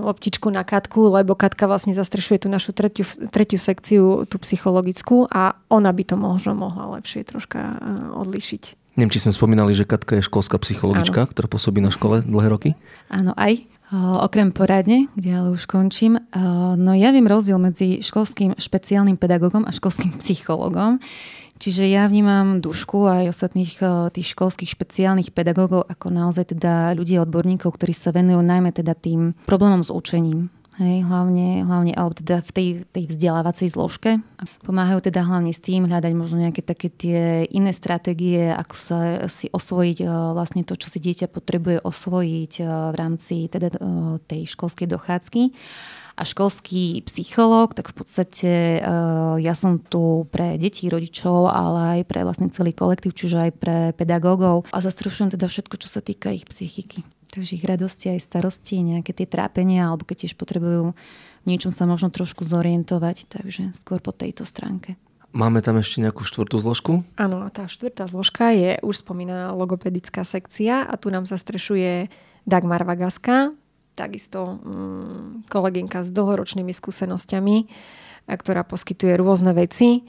loptičku 0.00 0.48
na 0.48 0.64
Katku, 0.64 1.12
lebo 1.12 1.36
Katka 1.36 1.68
vlastne 1.68 1.92
zastrešuje 1.92 2.44
tú 2.44 2.48
našu 2.48 2.72
tretiu, 2.72 3.04
tretiu 3.28 3.60
sekciu, 3.60 4.24
tú 4.24 4.40
psychologickú 4.40 5.28
a 5.28 5.52
ona 5.68 5.92
by 5.92 6.02
to 6.08 6.16
možno 6.16 6.56
mohla 6.56 6.96
lepšie 6.96 7.20
troška 7.28 7.60
e, 7.60 7.76
odlišiť. 8.16 8.96
Neviem, 8.96 9.12
či 9.12 9.26
sme 9.26 9.36
spomínali, 9.36 9.76
že 9.76 9.84
Katka 9.84 10.16
je 10.16 10.24
školská 10.24 10.56
psychologička, 10.62 11.26
Áno. 11.26 11.30
ktorá 11.30 11.46
pôsobí 11.50 11.84
na 11.84 11.92
škole 11.92 12.24
dlhé 12.24 12.48
roky. 12.48 12.70
Áno, 13.12 13.36
aj. 13.36 13.60
Okrem 13.94 14.50
poradne, 14.50 15.12
kde 15.14 15.30
ale 15.38 15.48
už 15.54 15.68
končím, 15.70 16.18
no 16.78 16.96
ja 16.96 17.14
viem 17.14 17.28
rozdiel 17.28 17.60
medzi 17.60 18.02
školským 18.02 18.56
špeciálnym 18.58 19.14
pedagogom 19.20 19.68
a 19.68 19.70
školským 19.70 20.16
psychologom. 20.22 20.98
Čiže 21.54 21.86
ja 21.86 22.10
vnímam 22.10 22.58
Dušku 22.58 23.06
aj 23.06 23.30
ostatných 23.30 23.78
eh, 23.78 24.10
tých 24.10 24.34
školských 24.34 24.70
špeciálnych 24.74 25.30
pedagógov 25.30 25.86
ako 25.86 26.10
naozaj 26.10 26.56
teda 26.56 26.94
ľudí 26.98 27.14
odborníkov, 27.22 27.78
ktorí 27.78 27.94
sa 27.94 28.10
venujú 28.10 28.42
najmä 28.42 28.74
teda 28.74 28.98
tým 28.98 29.38
problémom 29.46 29.86
s 29.86 29.90
učením. 29.90 30.50
Hej, 30.74 31.06
hlavne, 31.06 31.62
hlavne, 31.62 31.94
alebo 31.94 32.18
teda 32.18 32.42
v 32.42 32.50
tej, 32.50 32.68
tej 32.90 33.06
vzdelávacej 33.06 33.70
zložke. 33.70 34.18
Pomáhajú 34.66 35.06
teda 35.06 35.22
hlavne 35.22 35.54
s 35.54 35.62
tým 35.62 35.86
hľadať 35.86 36.12
možno 36.18 36.42
nejaké 36.42 36.66
také 36.66 36.90
tie 36.90 37.46
iné 37.46 37.70
stratégie, 37.70 38.50
ako 38.50 38.74
sa 38.74 38.98
si 39.30 39.46
osvojiť 39.54 39.98
eh, 40.02 40.10
vlastne 40.34 40.66
to, 40.66 40.74
čo 40.74 40.90
si 40.90 40.98
dieťa 40.98 41.30
potrebuje 41.30 41.78
osvojiť 41.86 42.52
eh, 42.58 42.66
v 42.66 42.94
rámci 42.98 43.46
teda 43.46 43.78
tej 44.26 44.50
školskej 44.50 44.90
dochádzky 44.90 45.42
a 46.14 46.22
školský 46.22 47.02
psychológ, 47.10 47.74
tak 47.74 47.90
v 47.90 47.94
podstate 47.98 48.50
uh, 48.78 49.34
ja 49.42 49.58
som 49.58 49.82
tu 49.82 50.30
pre 50.30 50.54
deti, 50.54 50.86
rodičov, 50.86 51.50
ale 51.50 52.00
aj 52.00 52.00
pre 52.06 52.22
vlastne 52.22 52.50
celý 52.54 52.70
kolektív, 52.70 53.18
čiže 53.18 53.50
aj 53.50 53.52
pre 53.58 53.78
pedagógov 53.98 54.70
a 54.70 54.78
zastrušujem 54.78 55.34
teda 55.34 55.50
všetko, 55.50 55.74
čo 55.74 55.88
sa 55.90 55.98
týka 55.98 56.30
ich 56.30 56.46
psychiky. 56.46 57.02
Takže 57.34 57.58
ich 57.58 57.66
radosti 57.66 58.14
aj 58.14 58.22
starosti, 58.22 58.78
nejaké 58.78 59.10
tie 59.10 59.26
trápenia, 59.26 59.90
alebo 59.90 60.06
keď 60.06 60.26
tiež 60.26 60.38
potrebujú 60.38 60.94
v 61.44 61.46
niečom 61.50 61.74
sa 61.74 61.84
možno 61.84 62.08
trošku 62.08 62.46
zorientovať, 62.46 63.28
takže 63.28 63.76
skôr 63.76 64.00
po 64.00 64.14
tejto 64.14 64.48
stránke. 64.48 64.96
Máme 65.34 65.58
tam 65.66 65.82
ešte 65.82 65.98
nejakú 65.98 66.22
štvrtú 66.22 66.62
zložku? 66.62 67.02
Áno, 67.18 67.42
tá 67.50 67.66
štvrtá 67.66 68.06
zložka 68.06 68.54
je 68.54 68.78
už 68.86 69.02
spomínaná 69.02 69.50
logopedická 69.50 70.22
sekcia 70.22 70.86
a 70.86 70.94
tu 70.94 71.10
nám 71.10 71.26
zastrešuje 71.26 72.06
Dagmar 72.46 72.86
Vagaska, 72.86 73.50
takisto 73.94 74.58
mm, 74.60 75.48
kolegynka 75.48 76.02
s 76.02 76.10
dlhoročnými 76.10 76.70
skúsenosťami, 76.74 77.56
ktorá 78.28 78.66
poskytuje 78.66 79.14
rôzne 79.16 79.54
veci. 79.54 80.04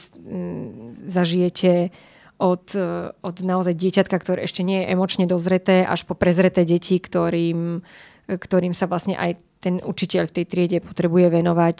zažijete 0.94 1.90
od, 2.38 2.70
od 3.18 3.36
naozaj 3.42 3.74
dieťatka, 3.74 4.14
ktoré 4.14 4.46
ešte 4.46 4.62
nie 4.62 4.86
je 4.86 4.94
emočne 4.94 5.26
dozreté, 5.26 5.82
až 5.82 6.06
po 6.06 6.14
prezreté 6.14 6.62
deti, 6.62 7.02
ktorým, 7.02 7.82
ktorým 8.30 8.70
sa 8.78 8.86
vlastne 8.86 9.18
aj 9.18 9.42
ten 9.58 9.82
učiteľ 9.82 10.30
v 10.30 10.34
tej 10.38 10.44
triede 10.46 10.78
potrebuje 10.78 11.34
venovať 11.34 11.78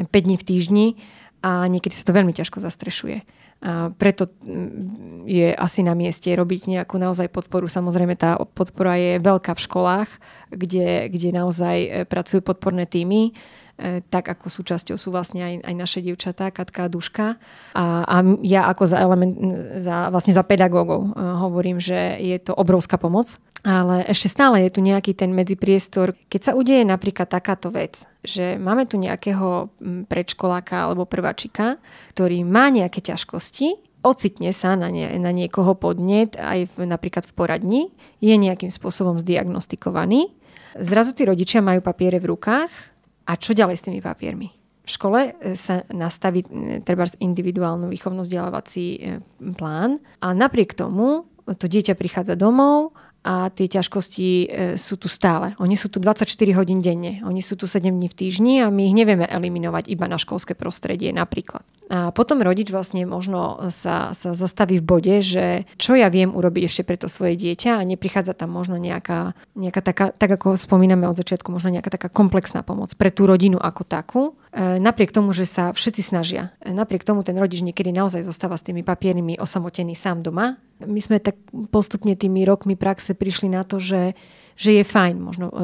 5 0.00 0.08
dní 0.08 0.36
v 0.40 0.46
týždni 0.48 0.86
a 1.44 1.68
niekedy 1.68 1.92
sa 1.92 2.08
to 2.08 2.16
veľmi 2.16 2.32
ťažko 2.32 2.64
zastrešuje. 2.64 3.20
A 3.60 3.92
preto 3.92 4.32
je 5.28 5.52
asi 5.52 5.84
na 5.84 5.92
mieste 5.92 6.32
robiť 6.32 6.80
nejakú 6.80 6.96
naozaj 6.96 7.28
podporu. 7.28 7.68
Samozrejme 7.68 8.16
tá 8.16 8.40
podpora 8.40 8.96
je 8.96 9.20
veľká 9.20 9.52
v 9.52 9.64
školách, 9.68 10.08
kde, 10.48 11.12
kde 11.12 11.28
naozaj 11.36 11.76
e, 11.76 11.88
pracujú 12.08 12.40
podporné 12.40 12.88
týmy 12.88 13.36
E, 13.69 13.69
tak 14.12 14.28
ako 14.28 14.52
súčasťou 14.52 14.96
sú 15.00 15.08
vlastne 15.08 15.40
aj, 15.40 15.54
aj 15.64 15.74
naše 15.74 15.98
dievčatá, 16.04 16.52
Katka 16.52 16.86
a 16.86 16.92
Duška. 16.92 17.26
A, 17.72 17.84
a 18.04 18.16
ja 18.44 18.68
ako 18.68 18.84
za, 18.84 18.98
element, 19.00 19.34
za, 19.80 20.12
vlastne 20.12 20.36
za 20.36 20.44
pedagógov 20.44 21.00
e, 21.00 21.08
hovorím, 21.16 21.80
že 21.80 22.20
je 22.20 22.36
to 22.40 22.52
obrovská 22.52 23.00
pomoc. 23.00 23.40
Ale 23.60 24.08
ešte 24.08 24.32
stále 24.32 24.64
je 24.64 24.72
tu 24.72 24.80
nejaký 24.80 25.12
ten 25.12 25.36
medzipriestor. 25.36 26.16
Keď 26.32 26.40
sa 26.40 26.52
udeje 26.56 26.80
napríklad 26.80 27.28
takáto 27.28 27.68
vec, 27.68 28.08
že 28.24 28.56
máme 28.56 28.88
tu 28.88 28.96
nejakého 28.96 29.68
predškoláka 30.08 30.88
alebo 30.88 31.04
prváčika, 31.04 31.76
ktorý 32.16 32.40
má 32.40 32.72
nejaké 32.72 33.04
ťažkosti, 33.04 33.76
ocitne 34.00 34.56
sa 34.56 34.80
na, 34.80 34.88
nie, 34.88 35.04
na 35.20 35.28
niekoho 35.28 35.76
podnet, 35.76 36.40
aj 36.40 36.72
v, 36.72 36.88
napríklad 36.88 37.28
v 37.28 37.36
poradni, 37.36 37.82
je 38.24 38.32
nejakým 38.32 38.72
spôsobom 38.72 39.20
zdiagnostikovaný. 39.20 40.32
Zrazu 40.80 41.12
tí 41.12 41.26
rodičia 41.26 41.60
majú 41.60 41.84
papiere 41.84 42.22
v 42.22 42.32
rukách 42.32 42.70
a 43.30 43.38
čo 43.38 43.54
ďalej 43.54 43.78
s 43.78 43.86
tými 43.86 44.02
papiermi? 44.02 44.50
V 44.82 44.90
škole 44.90 45.20
e, 45.38 45.54
sa 45.54 45.86
nastaví 45.94 46.42
e, 46.42 46.82
treba 46.82 47.06
individuálny 47.06 47.86
výchovno-vzdelávací 47.86 48.86
e, 48.98 48.98
plán 49.54 50.02
a 50.18 50.34
napriek 50.34 50.74
tomu 50.74 51.30
to 51.46 51.66
dieťa 51.70 51.94
prichádza 51.94 52.34
domov 52.34 52.94
a 53.20 53.52
tie 53.52 53.68
ťažkosti 53.68 54.28
e, 54.28 54.46
sú 54.80 54.96
tu 54.96 55.04
stále. 55.12 55.52
Oni 55.60 55.76
sú 55.76 55.92
tu 55.92 56.00
24 56.00 56.24
hodín 56.56 56.80
denne, 56.80 57.20
oni 57.20 57.44
sú 57.44 57.52
tu 57.52 57.68
7 57.68 57.84
dní 57.92 58.08
v 58.08 58.16
týždni 58.16 58.54
a 58.64 58.72
my 58.72 58.88
ich 58.88 58.96
nevieme 58.96 59.28
eliminovať 59.28 59.92
iba 59.92 60.08
na 60.08 60.16
školské 60.16 60.56
prostredie 60.56 61.12
napríklad. 61.12 61.60
A 61.90 62.14
potom 62.14 62.40
rodič 62.40 62.70
vlastne 62.70 63.02
možno 63.02 63.68
sa, 63.74 64.14
sa 64.14 64.30
zastaví 64.32 64.78
v 64.78 64.86
bode, 64.86 65.16
že 65.20 65.66
čo 65.74 65.98
ja 65.98 66.06
viem 66.06 66.30
urobiť 66.30 66.70
ešte 66.70 66.82
pre 66.86 66.94
to 66.94 67.10
svoje 67.10 67.34
dieťa 67.34 67.82
a 67.82 67.84
neprichádza 67.84 68.32
tam 68.32 68.54
možno 68.54 68.78
nejaká, 68.78 69.34
nejaká 69.58 69.80
taká, 69.82 70.06
tak 70.14 70.30
ako 70.40 70.54
spomíname 70.54 71.10
od 71.10 71.18
začiatku, 71.18 71.50
možno 71.50 71.74
nejaká 71.74 71.90
taká 71.90 72.08
komplexná 72.08 72.62
pomoc 72.62 72.94
pre 72.94 73.10
tú 73.10 73.26
rodinu 73.26 73.58
ako 73.58 73.82
takú. 73.84 74.22
E, 74.50 74.82
napriek 74.82 75.14
tomu, 75.14 75.30
že 75.30 75.46
sa 75.46 75.70
všetci 75.70 76.02
snažia. 76.02 76.50
E, 76.58 76.74
napriek 76.74 77.06
tomu 77.06 77.22
ten 77.22 77.38
rodič 77.38 77.62
niekedy 77.62 77.94
naozaj 77.94 78.26
zostáva 78.26 78.58
s 78.58 78.66
tými 78.66 78.82
papiermi 78.82 79.38
osamotený 79.38 79.94
sám 79.94 80.26
doma. 80.26 80.58
My 80.82 80.98
sme 80.98 81.22
tak 81.22 81.38
postupne 81.70 82.18
tými 82.18 82.42
rokmi 82.42 82.74
praxe 82.74 83.14
prišli 83.14 83.50
na 83.50 83.62
to, 83.62 83.78
že 83.78 84.18
že 84.60 84.76
je 84.76 84.84
fajn 84.84 85.16
možno 85.16 85.48
e, 85.48 85.54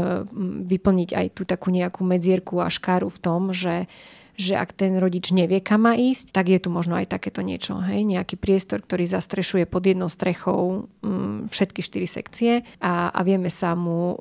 vyplniť 0.73 1.11
aj 1.13 1.27
tú 1.37 1.45
takú 1.45 1.69
nejakú 1.69 2.01
medzierku 2.01 2.65
a 2.65 2.73
škáru 2.73 3.13
v 3.13 3.19
tom, 3.21 3.53
že 3.53 3.93
že 4.37 4.55
ak 4.55 4.77
ten 4.77 5.01
rodič 5.01 5.33
nevie, 5.33 5.65
kam 5.65 5.89
má 5.89 5.97
ísť, 5.97 6.31
tak 6.31 6.53
je 6.53 6.61
tu 6.61 6.69
možno 6.69 6.95
aj 6.97 7.09
takéto 7.09 7.41
niečo. 7.41 7.81
Hej? 7.81 8.05
Nejaký 8.05 8.37
priestor, 8.37 8.85
ktorý 8.85 9.09
zastrešuje 9.09 9.65
pod 9.65 9.83
jednou 9.83 10.13
strechou 10.13 10.87
um, 11.03 11.49
všetky 11.49 11.81
štyri 11.81 12.05
sekcie 12.05 12.63
a, 12.79 13.09
a 13.11 13.21
vieme 13.25 13.49
sa 13.49 13.73
mu 13.73 14.13
um, 14.13 14.17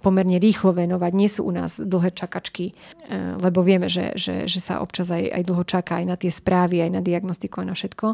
pomerne 0.00 0.40
rýchlo 0.40 0.72
venovať. 0.72 1.12
Nie 1.12 1.28
sú 1.28 1.44
u 1.44 1.52
nás 1.52 1.76
dlhé 1.76 2.16
čakačky, 2.16 2.72
uh, 2.72 3.36
lebo 3.38 3.60
vieme, 3.60 3.92
že, 3.92 4.16
že, 4.16 4.48
že 4.48 4.60
sa 4.64 4.80
občas 4.80 5.12
aj, 5.12 5.28
aj 5.28 5.42
dlho 5.44 5.64
čaká 5.68 6.00
aj 6.00 6.06
na 6.08 6.16
tie 6.16 6.32
správy, 6.32 6.80
aj 6.80 6.90
na 6.96 7.00
diagnostiku, 7.04 7.60
aj 7.60 7.68
na 7.68 7.76
všetko. 7.76 8.06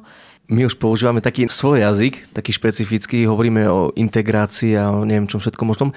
My 0.51 0.63
už 0.67 0.79
používame 0.79 1.19
taký 1.23 1.51
svoj 1.51 1.83
jazyk, 1.83 2.31
taký 2.31 2.55
špecifický, 2.55 3.27
hovoríme 3.27 3.67
o 3.67 3.91
integrácii 3.95 4.79
a 4.79 4.95
o 4.95 5.03
neviem 5.03 5.27
čom 5.27 5.43
všetko 5.43 5.63
možnom. 5.67 5.91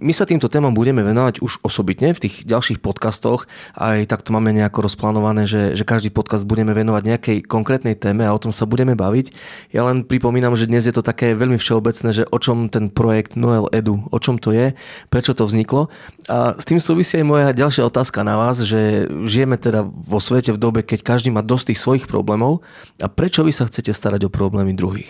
My 0.00 0.12
sa 0.16 0.24
týmto 0.24 0.48
témam 0.48 0.72
budeme 0.72 1.04
venovať 1.04 1.44
už 1.44 1.60
osobitne 1.60 2.16
v 2.16 2.22
tých 2.24 2.48
ďalších 2.48 2.80
podcastoch, 2.80 3.44
aj 3.76 4.08
takto 4.08 4.32
máme 4.32 4.56
nejako 4.56 4.81
rozplánované, 4.82 5.46
že, 5.46 5.78
že 5.78 5.86
každý 5.86 6.10
podcast 6.10 6.42
budeme 6.42 6.74
venovať 6.74 7.02
nejakej 7.06 7.38
konkrétnej 7.46 7.94
téme 7.94 8.26
a 8.26 8.34
o 8.34 8.42
tom 8.42 8.50
sa 8.50 8.66
budeme 8.66 8.98
baviť. 8.98 9.30
Ja 9.70 9.86
len 9.86 10.02
pripomínam, 10.02 10.58
že 10.58 10.66
dnes 10.66 10.84
je 10.84 10.94
to 10.94 11.06
také 11.06 11.38
veľmi 11.38 11.56
všeobecné, 11.56 12.10
že 12.10 12.24
o 12.26 12.38
čom 12.42 12.66
ten 12.66 12.90
projekt 12.90 13.38
Noel 13.38 13.70
Edu, 13.70 14.02
o 14.10 14.18
čom 14.18 14.36
to 14.36 14.50
je, 14.50 14.74
prečo 15.08 15.32
to 15.32 15.46
vzniklo. 15.46 15.86
A 16.26 16.58
s 16.58 16.66
tým 16.66 16.82
súvisí 16.82 17.22
aj 17.22 17.26
moja 17.26 17.48
ďalšia 17.54 17.86
otázka 17.86 18.26
na 18.26 18.34
vás, 18.34 18.58
že 18.60 19.06
žijeme 19.24 19.54
teda 19.54 19.86
vo 19.86 20.18
svete 20.18 20.50
v 20.50 20.58
dobe, 20.58 20.80
keď 20.82 21.06
každý 21.06 21.30
má 21.30 21.40
dosť 21.40 21.72
tých 21.72 21.80
svojich 21.80 22.04
problémov 22.10 22.66
a 22.98 23.06
prečo 23.06 23.46
vy 23.46 23.54
sa 23.54 23.70
chcete 23.70 23.94
starať 23.94 24.26
o 24.26 24.34
problémy 24.34 24.74
druhých? 24.74 25.08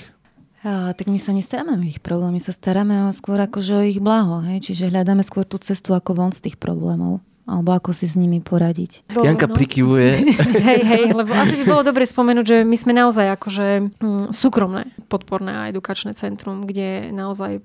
A, 0.63 0.95
tak 0.95 1.11
my 1.11 1.19
sa 1.19 1.35
nestaráme 1.35 1.75
o 1.75 1.83
ich 1.83 1.99
problémy, 1.99 2.39
sa 2.39 2.55
staráme 2.55 3.11
skôr 3.11 3.35
akože 3.35 3.73
o 3.75 3.83
ich 3.83 3.99
blaho, 3.99 4.47
hej? 4.47 4.63
čiže 4.63 4.95
hľadáme 4.95 5.27
skôr 5.27 5.43
tú 5.43 5.59
cestu 5.59 5.91
ako 5.91 6.15
von 6.15 6.31
z 6.31 6.47
tých 6.47 6.57
problémov 6.61 7.19
alebo 7.43 7.75
ako 7.75 7.91
si 7.91 8.07
s 8.07 8.15
nimi 8.15 8.39
poradiť. 8.39 9.11
Bolo, 9.11 9.27
Janka 9.27 9.51
no. 9.51 9.55
prikyvuje. 9.59 10.11
hej, 10.69 10.81
hej, 10.83 11.05
lebo 11.11 11.33
asi 11.35 11.59
by 11.59 11.65
bolo 11.67 11.83
dobre 11.83 12.07
spomenúť, 12.07 12.47
že 12.47 12.59
my 12.63 12.77
sme 12.79 12.93
naozaj 12.95 13.27
akože 13.35 13.67
hm, 13.99 14.31
súkromné 14.31 14.95
podporné 15.11 15.53
a 15.53 15.69
edukačné 15.71 16.15
centrum, 16.15 16.63
kde 16.63 17.11
naozaj 17.11 17.61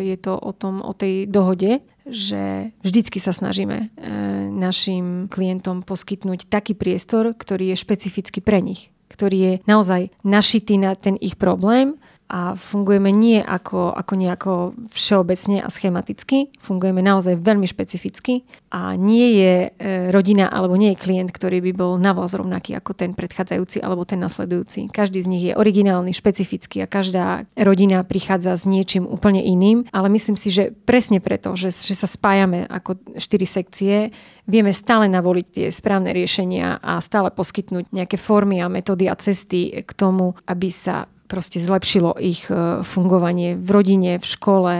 je 0.00 0.16
to 0.16 0.34
o 0.34 0.52
tom, 0.56 0.80
o 0.80 0.92
tej 0.96 1.28
dohode, 1.28 1.84
že 2.08 2.72
vždycky 2.80 3.20
sa 3.20 3.36
snažíme 3.36 3.76
e, 3.78 4.08
našim 4.48 5.28
klientom 5.28 5.84
poskytnúť 5.84 6.48
taký 6.48 6.72
priestor, 6.72 7.36
ktorý 7.36 7.76
je 7.76 7.76
špecificky 7.76 8.40
pre 8.40 8.64
nich 8.64 8.88
ktorý 9.08 9.36
je 9.40 9.52
naozaj 9.64 10.12
našitý 10.22 10.76
na 10.76 10.92
ten 10.92 11.16
ich 11.16 11.40
problém 11.40 11.96
a 12.28 12.52
fungujeme 12.60 13.08
nie 13.08 13.40
ako, 13.40 13.96
ako 13.96 14.12
nejako 14.12 14.52
všeobecne 14.92 15.64
a 15.64 15.72
schematicky, 15.72 16.52
fungujeme 16.60 17.00
naozaj 17.00 17.40
veľmi 17.40 17.64
špecificky. 17.64 18.44
A 18.68 19.00
nie 19.00 19.40
je 19.40 19.54
e, 19.72 20.12
rodina 20.12 20.44
alebo 20.52 20.76
nie 20.76 20.92
je 20.92 21.00
klient, 21.00 21.32
ktorý 21.32 21.64
by 21.64 21.72
bol 21.72 21.92
navlas 21.96 22.36
rovnaký 22.36 22.76
ako 22.76 22.92
ten 22.92 23.16
predchádzajúci 23.16 23.80
alebo 23.80 24.04
ten 24.04 24.20
nasledujúci. 24.20 24.92
Každý 24.92 25.24
z 25.24 25.30
nich 25.32 25.44
je 25.48 25.56
originálny, 25.56 26.12
špecifický 26.12 26.84
a 26.84 26.90
každá 26.90 27.48
rodina 27.56 28.04
prichádza 28.04 28.60
s 28.60 28.68
niečím 28.68 29.08
úplne 29.08 29.40
iným, 29.40 29.88
ale 29.88 30.12
myslím 30.12 30.36
si, 30.36 30.52
že 30.52 30.68
presne 30.84 31.24
preto, 31.24 31.56
že, 31.56 31.72
že 31.72 31.96
sa 31.96 32.04
spájame 32.04 32.68
ako 32.68 33.00
štyri 33.16 33.48
sekcie, 33.48 34.12
vieme 34.44 34.76
stále 34.76 35.08
navoliť 35.08 35.46
tie 35.48 35.66
správne 35.72 36.12
riešenia 36.12 36.76
a 36.80 37.00
stále 37.00 37.32
poskytnúť 37.32 37.88
nejaké 37.88 38.20
formy 38.20 38.60
a 38.60 38.68
metódy 38.68 39.08
a 39.08 39.16
cesty 39.16 39.80
k 39.80 39.90
tomu, 39.96 40.36
aby 40.44 40.68
sa 40.68 41.08
proste 41.28 41.60
zlepšilo 41.60 42.16
ich 42.18 42.48
e, 42.48 42.80
fungovanie 42.82 43.54
v 43.54 43.68
rodine, 43.68 44.12
v 44.16 44.26
škole 44.26 44.74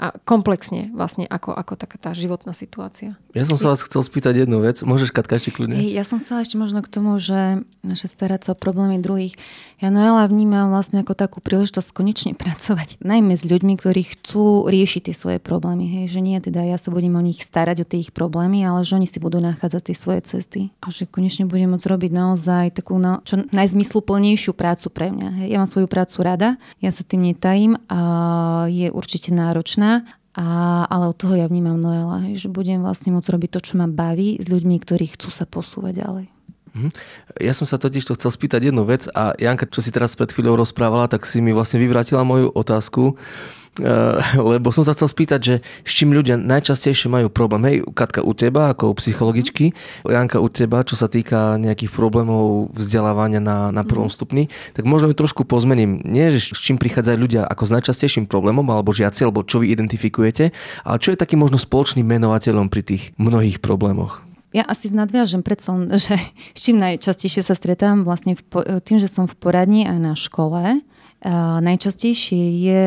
a 0.00 0.16
komplexne 0.24 0.88
vlastne 0.96 1.28
ako, 1.28 1.52
ako 1.52 1.76
taká 1.76 2.00
tá 2.00 2.10
životná 2.16 2.56
situácia. 2.56 3.20
Ja 3.36 3.44
som 3.44 3.60
sa 3.60 3.68
vás 3.68 3.84
chcel 3.84 4.00
spýtať 4.00 4.48
jednu 4.48 4.64
vec. 4.64 4.80
Môžeš, 4.80 5.12
Katka, 5.12 5.36
ešte 5.36 5.52
kľudne? 5.52 5.76
Ja 5.76 6.08
som 6.08 6.24
chcela 6.24 6.40
ešte 6.40 6.56
možno 6.56 6.80
k 6.80 6.88
tomu, 6.88 7.20
že 7.20 7.60
naše 7.84 8.08
starať 8.08 8.48
sa 8.48 8.50
o 8.56 8.56
problémy 8.56 8.96
druhých. 9.04 9.36
Ja 9.76 9.92
Noela 9.92 10.24
vnímam 10.24 10.72
vlastne 10.72 11.04
ako 11.04 11.12
takú 11.12 11.44
príležitosť 11.44 11.92
konečne 11.92 12.32
pracovať. 12.32 12.96
Najmä 13.04 13.36
s 13.36 13.44
ľuďmi, 13.44 13.76
ktorí 13.76 14.16
chcú 14.16 14.72
riešiť 14.72 15.12
tie 15.12 15.14
svoje 15.14 15.36
problémy. 15.36 15.84
Hej, 16.00 16.16
že 16.16 16.24
nie 16.24 16.40
teda 16.40 16.64
ja 16.64 16.80
sa 16.80 16.88
budem 16.88 17.12
o 17.12 17.20
nich 17.20 17.44
starať, 17.44 17.84
o 17.84 17.86
tie 17.86 18.00
ich 18.00 18.16
problémy, 18.16 18.64
ale 18.64 18.80
že 18.88 18.96
oni 18.96 19.04
si 19.04 19.20
budú 19.20 19.36
nachádzať 19.44 19.92
tie 19.92 19.96
svoje 20.00 20.20
cesty. 20.24 20.72
A 20.80 20.88
že 20.88 21.04
konečne 21.04 21.44
budem 21.44 21.76
môcť 21.76 21.84
robiť 21.84 22.10
naozaj 22.16 22.72
takú 22.72 22.96
no, 22.96 23.20
čo 23.28 23.44
najzmysluplnejšiu 23.52 24.56
prácu 24.56 24.88
pre 24.88 25.12
mňa. 25.12 25.28
Hej. 25.44 25.46
Ja 25.52 25.60
mám 25.60 25.68
svoju 25.68 25.92
prácu 25.92 26.16
rada, 26.24 26.56
ja 26.80 26.88
sa 26.88 27.04
tým 27.04 27.28
netajím 27.28 27.76
a 27.92 28.00
je 28.72 28.88
určite 28.88 29.28
náročná 29.36 29.89
a, 30.30 30.46
ale 30.86 31.04
od 31.10 31.16
toho 31.18 31.34
ja 31.34 31.50
vnímam 31.50 31.74
Noela, 31.74 32.22
že 32.38 32.46
budem 32.46 32.80
vlastne 32.86 33.10
môcť 33.10 33.28
robiť 33.34 33.50
to, 33.50 33.60
čo 33.66 33.74
ma 33.82 33.90
baví 33.90 34.38
s 34.38 34.46
ľuďmi, 34.46 34.78
ktorí 34.78 35.18
chcú 35.18 35.28
sa 35.34 35.42
posúvať 35.42 36.06
ďalej. 36.06 36.26
Mhm. 36.70 36.90
Ja 37.42 37.50
som 37.50 37.66
sa 37.66 37.82
totiž 37.82 38.06
to 38.06 38.14
chcel 38.14 38.30
spýtať 38.30 38.70
jednu 38.70 38.86
vec 38.86 39.10
a 39.10 39.34
Janka, 39.34 39.66
čo 39.66 39.82
si 39.82 39.90
teraz 39.90 40.14
pred 40.14 40.30
chvíľou 40.30 40.62
rozprávala, 40.62 41.10
tak 41.10 41.26
si 41.26 41.42
mi 41.42 41.50
vlastne 41.50 41.82
vyvrátila 41.82 42.22
moju 42.22 42.46
otázku. 42.54 43.14
Eh, 43.14 43.59
lebo 44.36 44.68
som 44.70 44.84
sa 44.84 44.92
chcel 44.92 45.08
spýtať, 45.08 45.40
že 45.40 45.54
s 45.84 45.92
čím 45.92 46.12
ľudia 46.12 46.36
najčastejšie 46.36 47.10
majú 47.10 47.28
problém. 47.32 47.62
Hej, 47.66 47.76
Katka, 47.96 48.20
u 48.22 48.32
teba 48.36 48.72
ako 48.72 48.96
psychologičky, 48.96 49.72
Janka, 50.06 50.38
u 50.38 50.48
teba, 50.52 50.84
čo 50.84 50.94
sa 50.94 51.08
týka 51.08 51.56
nejakých 51.56 51.90
problémov 51.92 52.72
vzdelávania 52.76 53.40
na, 53.40 53.74
na 53.74 53.82
prvom 53.82 54.08
mhm. 54.08 54.14
stupni, 54.14 54.44
tak 54.76 54.84
možno 54.84 55.10
ju 55.12 55.16
trošku 55.16 55.42
pozmením. 55.44 56.04
Nie, 56.04 56.30
že 56.30 56.52
s 56.54 56.60
čím 56.60 56.76
prichádzajú 56.78 57.16
ľudia 57.18 57.42
ako 57.48 57.62
s 57.66 57.74
najčastejším 57.80 58.30
problémom, 58.30 58.64
alebo 58.70 58.94
žiaci, 58.94 59.26
alebo 59.26 59.42
čo 59.42 59.64
vy 59.64 59.72
identifikujete, 59.72 60.52
ale 60.84 60.96
čo 61.02 61.12
je 61.12 61.20
takým 61.20 61.40
možno 61.40 61.56
spoločným 61.56 62.06
menovateľom 62.06 62.70
pri 62.70 62.82
tých 62.84 63.02
mnohých 63.16 63.58
problémoch. 63.58 64.22
Ja 64.50 64.66
asi 64.66 64.90
nadviažem 64.90 65.46
predsa, 65.46 65.78
že 66.04 66.18
s 66.54 66.60
čím 66.60 66.82
najčastejšie 66.82 67.46
sa 67.46 67.54
stretám 67.54 68.02
vlastne 68.02 68.34
v, 68.34 68.42
tým, 68.82 68.98
že 68.98 69.06
som 69.06 69.30
v 69.30 69.38
poradni 69.38 69.86
a 69.86 69.94
na 69.96 70.18
škole, 70.18 70.82
Najčastejšie 71.60 72.42
je 72.64 72.84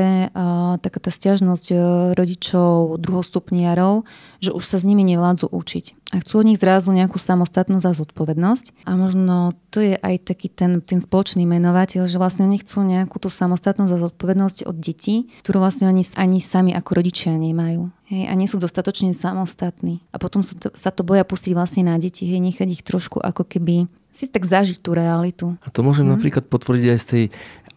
taká 0.81 0.99
tá 0.99 1.11
stiažnosť 1.13 1.65
e, 1.69 1.75
rodičov 2.17 2.97
druhostupniarov, 2.97 4.09
že 4.41 4.49
už 4.49 4.63
sa 4.65 4.81
s 4.81 4.87
nimi 4.89 5.05
nevládzu 5.05 5.53
učiť. 5.53 6.09
A 6.13 6.21
chcú 6.21 6.41
od 6.41 6.49
nich 6.49 6.57
zrazu 6.57 6.89
nejakú 6.89 7.21
samostatnosť 7.21 7.85
a 7.85 7.93
zodpovednosť. 7.93 8.89
A 8.89 8.97
možno 8.97 9.53
to 9.69 9.85
je 9.85 9.97
aj 10.01 10.33
taký 10.33 10.49
ten, 10.49 10.81
ten 10.81 10.97
spoločný 10.97 11.45
menovateľ, 11.45 12.09
že 12.09 12.17
vlastne 12.17 12.49
oni 12.49 12.57
chcú 12.61 12.81
nejakú 12.81 13.21
tú 13.21 13.29
samostatnosť 13.29 13.91
a 13.93 14.03
zodpovednosť 14.09 14.57
od 14.65 14.77
detí, 14.81 15.29
ktorú 15.45 15.61
vlastne 15.61 15.89
oni 15.89 16.01
ani 16.17 16.41
sami 16.41 16.73
ako 16.73 16.89
rodičia 17.01 17.37
nemajú. 17.37 17.93
Hej, 18.09 18.29
a 18.29 18.33
nie 18.33 18.49
sú 18.49 18.57
dostatočne 18.57 19.13
samostatní. 19.13 20.01
A 20.09 20.17
potom 20.17 20.41
sa 20.41 20.57
to, 20.57 20.73
sa 20.73 20.89
to 20.89 21.05
boja 21.05 21.21
pustiť 21.21 21.53
vlastne 21.53 21.85
na 21.85 22.01
deti, 22.01 22.25
hej, 22.25 22.41
nechať 22.41 22.69
ich 22.69 22.81
trošku 22.81 23.21
ako 23.21 23.45
keby 23.45 23.85
si 24.13 24.29
tak 24.29 24.45
zažiť 24.45 24.77
tú 24.77 24.93
realitu. 24.93 25.57
A 25.65 25.73
to 25.73 25.81
môžem 25.81 26.05
hmm. 26.05 26.21
napríklad 26.21 26.45
potvrdiť 26.45 26.87
aj 26.93 26.99
z 27.01 27.07
tej 27.09 27.23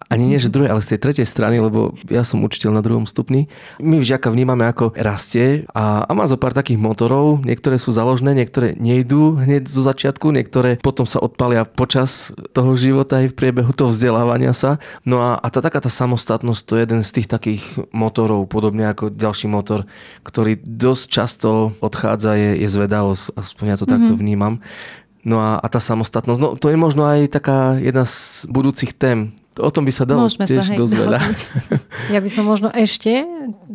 ani 0.07 0.25
nie, 0.31 0.39
že 0.39 0.53
druhej, 0.53 0.71
ale 0.71 0.83
z 0.83 0.95
tej 0.95 1.01
tretej 1.03 1.27
strany, 1.27 1.59
lebo 1.59 1.95
ja 2.07 2.23
som 2.23 2.39
učiteľ 2.47 2.79
na 2.79 2.83
druhom 2.83 3.11
stupni. 3.11 3.51
My 3.83 3.99
vžaka 3.99 4.31
vnímame, 4.31 4.63
ako 4.71 4.95
rastie 4.95 5.67
a, 5.75 6.07
a 6.07 6.11
má 6.15 6.31
zo 6.31 6.39
pár 6.39 6.55
takých 6.55 6.79
motorov. 6.79 7.43
Niektoré 7.43 7.75
sú 7.79 7.91
založné, 7.91 8.31
niektoré 8.39 8.79
nejdú 8.79 9.43
hneď 9.43 9.67
zo 9.67 9.83
začiatku, 9.83 10.31
niektoré 10.31 10.79
potom 10.79 11.11
sa 11.11 11.19
odpalia 11.19 11.67
počas 11.67 12.31
toho 12.55 12.79
života 12.79 13.19
aj 13.19 13.35
v 13.35 13.39
priebehu 13.39 13.75
toho 13.75 13.91
vzdelávania 13.91 14.55
sa. 14.55 14.79
No 15.03 15.19
a, 15.19 15.43
a 15.43 15.47
tá 15.51 15.59
taká 15.59 15.83
tá 15.83 15.91
samostatnosť, 15.91 16.63
to 16.63 16.73
je 16.79 16.85
jeden 16.87 17.01
z 17.03 17.11
tých 17.11 17.29
takých 17.29 17.63
motorov, 17.91 18.47
podobne 18.47 18.87
ako 18.87 19.11
ďalší 19.11 19.51
motor, 19.51 19.91
ktorý 20.23 20.63
dosť 20.63 21.05
často 21.11 21.51
odchádza, 21.83 22.39
je, 22.39 22.51
je 22.63 22.69
zvedavosť, 22.71 23.35
aspoň 23.35 23.65
ja 23.67 23.77
to 23.77 23.83
mm-hmm. 23.83 23.95
takto 23.99 24.13
vnímam. 24.15 24.63
No 25.27 25.43
a, 25.43 25.59
a 25.59 25.67
tá 25.67 25.83
samostatnosť, 25.83 26.39
no 26.39 26.55
to 26.55 26.71
je 26.71 26.79
možno 26.79 27.03
aj 27.03 27.27
taká 27.35 27.75
jedna 27.83 28.07
z 28.07 28.47
budúcich 28.47 28.95
tém 28.95 29.35
o 29.59 29.71
tom 29.73 29.89
by 29.89 29.93
sa 29.93 30.05
dalo 30.05 30.29
Môžeme 30.29 30.45
tiež 30.45 30.65
sa, 30.65 30.73
hej, 30.73 30.79
dosť 30.79 30.95
veľa. 30.97 31.19
Ja 32.15 32.21
by 32.23 32.31
som 32.31 32.45
možno 32.47 32.69
ešte 32.71 33.27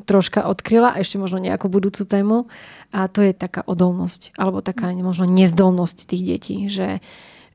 troška 0.06 0.46
odkryla, 0.48 0.96
ešte 1.02 1.20
možno 1.20 1.42
nejakú 1.42 1.68
budúcu 1.68 2.06
tému 2.08 2.48
a 2.94 3.10
to 3.12 3.26
je 3.26 3.34
taká 3.34 3.66
odolnosť 3.66 4.38
alebo 4.38 4.64
taká 4.64 4.94
možno 4.96 5.28
nezdolnosť 5.28 5.98
tých 6.08 6.24
detí, 6.24 6.58
že 6.72 7.04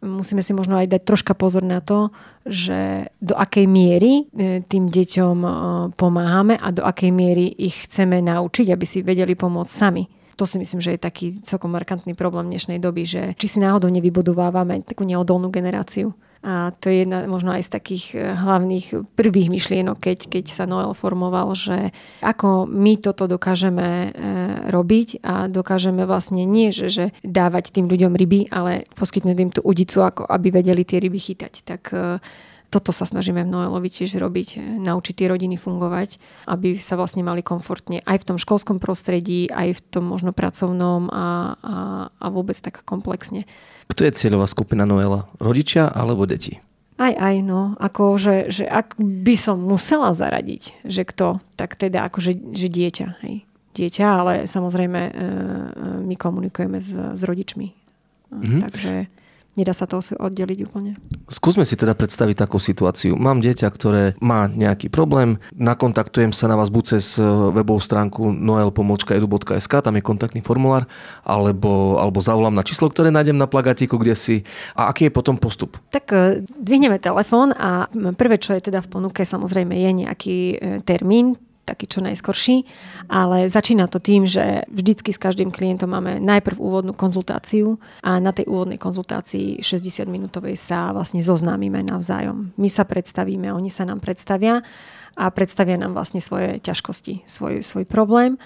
musíme 0.05 0.45
si 0.45 0.53
možno 0.53 0.77
aj 0.77 0.93
dať 0.93 1.03
troška 1.03 1.33
pozor 1.33 1.65
na 1.65 1.81
to, 1.81 2.13
že 2.45 3.09
do 3.25 3.33
akej 3.33 3.65
miery 3.65 4.29
e, 4.31 4.61
tým 4.63 4.93
deťom 4.93 5.37
e, 5.41 5.51
pomáhame 5.97 6.61
a 6.61 6.69
do 6.71 6.85
akej 6.85 7.11
miery 7.11 7.49
ich 7.49 7.89
chceme 7.89 8.21
naučiť, 8.21 8.71
aby 8.71 8.85
si 8.85 9.01
vedeli 9.01 9.33
pomôcť 9.33 9.73
sami. 9.73 10.05
To 10.37 10.45
si 10.45 10.61
myslím, 10.61 10.85
že 10.85 10.93
je 10.95 11.01
taký 11.01 11.27
celkom 11.41 11.73
markantný 11.73 12.13
problém 12.13 12.53
dnešnej 12.53 12.77
doby, 12.77 13.09
že 13.09 13.23
či 13.41 13.47
si 13.49 13.59
náhodou 13.59 13.89
nevybudovávame 13.89 14.85
takú 14.85 15.09
neodolnú 15.09 15.49
generáciu. 15.49 16.13
A 16.47 16.71
to 16.79 16.87
je 16.87 17.03
jedna 17.03 17.27
možno 17.27 17.51
aj 17.51 17.67
z 17.67 17.71
takých 17.75 18.05
e, 18.15 18.23
hlavných 18.23 19.19
prvých 19.19 19.51
myšlienok, 19.51 19.99
keď, 19.99 20.19
keď 20.31 20.45
sa 20.47 20.63
Noel 20.63 20.95
formoval, 20.95 21.59
že 21.59 21.91
ako 22.23 22.71
my 22.71 23.03
toto 23.03 23.27
dokážeme 23.27 23.89
e, 23.91 24.09
robiť 24.71 25.27
a 25.27 25.51
dokážeme 25.51 26.07
vlastne 26.07 26.47
nie, 26.47 26.71
že, 26.71 26.87
že 26.87 27.05
dávať 27.27 27.75
tým 27.75 27.91
ľuďom 27.91 28.15
ryby, 28.15 28.47
ale 28.55 28.87
poskytnúť 28.95 29.37
im 29.43 29.51
tú 29.51 29.61
udicu, 29.67 30.07
ako 30.07 30.23
aby 30.23 30.55
vedeli 30.55 30.87
tie 30.87 31.03
ryby 31.03 31.19
chytať. 31.19 31.67
Tak 31.67 31.83
e, 31.91 32.23
toto 32.71 32.91
sa 32.91 33.07
snažíme 33.07 33.47
v 33.47 33.53
Noelovi 33.53 33.89
tiež 33.89 34.19
robiť, 34.19 34.81
naučiť 34.83 35.15
tie 35.15 35.31
rodiny 35.31 35.55
fungovať, 35.55 36.19
aby 36.51 36.75
sa 36.77 36.99
vlastne 36.99 37.23
mali 37.23 37.41
komfortne 37.41 38.03
aj 38.03 38.23
v 38.23 38.27
tom 38.35 38.39
školskom 38.43 38.83
prostredí, 38.83 39.47
aj 39.49 39.79
v 39.79 39.81
tom 39.91 40.05
možno 40.11 40.35
pracovnom 40.35 41.07
a, 41.09 41.57
a, 41.63 41.77
a 42.11 42.27
vôbec 42.29 42.59
tak 42.59 42.83
komplexne. 42.83 43.47
Kto 43.87 44.03
je 44.03 44.13
cieľová 44.13 44.51
skupina 44.51 44.83
Noela? 44.83 45.31
Rodičia 45.39 45.87
alebo 45.87 46.27
deti? 46.27 46.59
Aj, 46.97 47.13
aj, 47.13 47.35
no. 47.45 47.77
Ako, 47.77 48.17
že, 48.17 48.49
že 48.49 48.65
ak 48.65 48.97
by 48.97 49.37
som 49.37 49.61
musela 49.61 50.17
zaradiť, 50.17 50.81
že 50.89 51.05
kto, 51.05 51.45
tak 51.55 51.77
teda 51.77 52.09
ako, 52.09 52.25
že, 52.25 52.33
že 52.57 52.73
dieťa. 52.73 53.07
Hej. 53.21 53.45
Dieťa, 53.77 54.05
ale 54.09 54.35
samozrejme 54.49 55.01
e, 55.05 55.13
e 55.13 55.21
my 56.09 56.17
komunikujeme 56.17 56.81
s, 56.81 56.97
s 56.97 57.23
rodičmi. 57.23 57.69
Mm-hmm. 58.33 58.61
Takže 58.65 58.93
Nedá 59.57 59.73
sa 59.73 59.89
to 59.89 60.05
oddeliť 60.05 60.59
úplne. 60.69 61.01
Skúsme 61.33 61.65
si 61.65 61.81
teda 61.81 61.97
predstaviť 61.97 62.45
takú 62.45 62.61
situáciu. 62.61 63.17
Mám 63.17 63.41
dieťa, 63.41 63.69
ktoré 63.73 64.13
má 64.21 64.53
nejaký 64.53 64.93
problém, 64.93 65.41
nakontaktujem 65.57 66.37
sa 66.37 66.45
na 66.45 66.61
vás 66.61 66.69
buď 66.69 66.85
cez 66.97 67.17
e, 67.17 67.25
webovú 67.25 67.81
stránku 67.81 68.37
noel.edu.sk, 68.37 69.73
tam 69.81 69.97
je 69.97 70.05
kontaktný 70.05 70.45
formulár, 70.45 70.85
alebo, 71.25 71.97
alebo 71.97 72.21
zavolám 72.21 72.53
na 72.53 72.61
číslo, 72.61 72.93
ktoré 72.93 73.09
nájdem 73.09 73.41
na 73.41 73.49
plagatíku, 73.49 73.97
kde 73.97 74.13
si. 74.13 74.37
A 74.77 74.93
aký 74.93 75.09
je 75.09 75.17
potom 75.17 75.41
postup? 75.41 75.81
Tak 75.89 76.07
e, 76.13 76.45
dvihneme 76.61 77.01
telefón 77.01 77.57
a 77.57 77.89
prvé, 78.13 78.37
čo 78.37 78.53
je 78.53 78.69
teda 78.69 78.85
v 78.85 78.93
ponuke, 78.93 79.25
samozrejme 79.25 79.73
je 79.73 79.91
nejaký 80.05 80.39
e, 80.53 80.57
termín, 80.85 81.33
taký 81.67 81.91
čo 81.91 81.99
najskorší, 81.99 82.63
ale 83.11 83.51
začína 83.51 83.91
to 83.91 83.99
tým, 83.99 84.23
že 84.23 84.63
vždycky 84.71 85.11
s 85.11 85.19
každým 85.19 85.51
klientom 85.51 85.91
máme 85.91 86.23
najprv 86.23 86.57
úvodnú 86.63 86.95
konzultáciu 86.95 87.83
a 88.07 88.23
na 88.23 88.31
tej 88.31 88.47
úvodnej 88.47 88.79
konzultácii 88.79 89.61
60 89.67 90.07
minútovej 90.07 90.55
sa 90.55 90.95
vlastne 90.95 91.19
zoznámime 91.19 91.83
navzájom. 91.83 92.55
My 92.55 92.71
sa 92.71 92.87
predstavíme, 92.87 93.51
oni 93.51 93.69
sa 93.69 93.83
nám 93.83 93.99
predstavia 93.99 94.63
a 95.19 95.25
predstavia 95.35 95.75
nám 95.75 95.99
vlastne 95.99 96.23
svoje 96.23 96.63
ťažkosti, 96.63 97.27
svoj, 97.27 97.67
svoj 97.67 97.85
problém. 97.85 98.39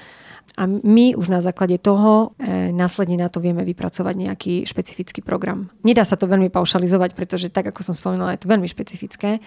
A 0.58 0.66
my 0.66 1.14
už 1.14 1.30
na 1.30 1.38
základe 1.38 1.78
toho 1.78 2.34
e, 2.34 2.74
následne 2.74 3.14
na 3.14 3.30
to 3.30 3.38
vieme 3.38 3.62
vypracovať 3.62 4.14
nejaký 4.18 4.54
špecifický 4.66 5.22
program. 5.22 5.70
Nedá 5.86 6.02
sa 6.02 6.18
to 6.18 6.26
veľmi 6.26 6.50
paušalizovať, 6.50 7.14
pretože 7.14 7.54
tak 7.54 7.70
ako 7.70 7.86
som 7.86 7.94
spomínala, 7.94 8.34
je 8.34 8.42
to 8.42 8.50
veľmi 8.50 8.66
špecifické 8.66 9.38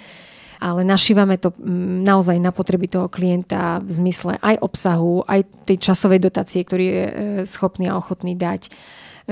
ale 0.60 0.82
našívame 0.86 1.40
to 1.40 1.54
mm, 1.56 2.04
naozaj 2.04 2.38
na 2.38 2.52
potreby 2.54 2.90
toho 2.90 3.08
klienta 3.08 3.82
v 3.82 3.92
zmysle 3.92 4.38
aj 4.42 4.60
obsahu, 4.62 5.24
aj 5.26 5.46
tej 5.66 5.78
časovej 5.92 6.20
dotácie, 6.22 6.62
ktorý 6.62 6.86
je 6.86 7.04
e, 7.04 7.14
schopný 7.48 7.90
a 7.90 7.98
ochotný 7.98 8.38
dať 8.38 8.70
e, 8.70 8.72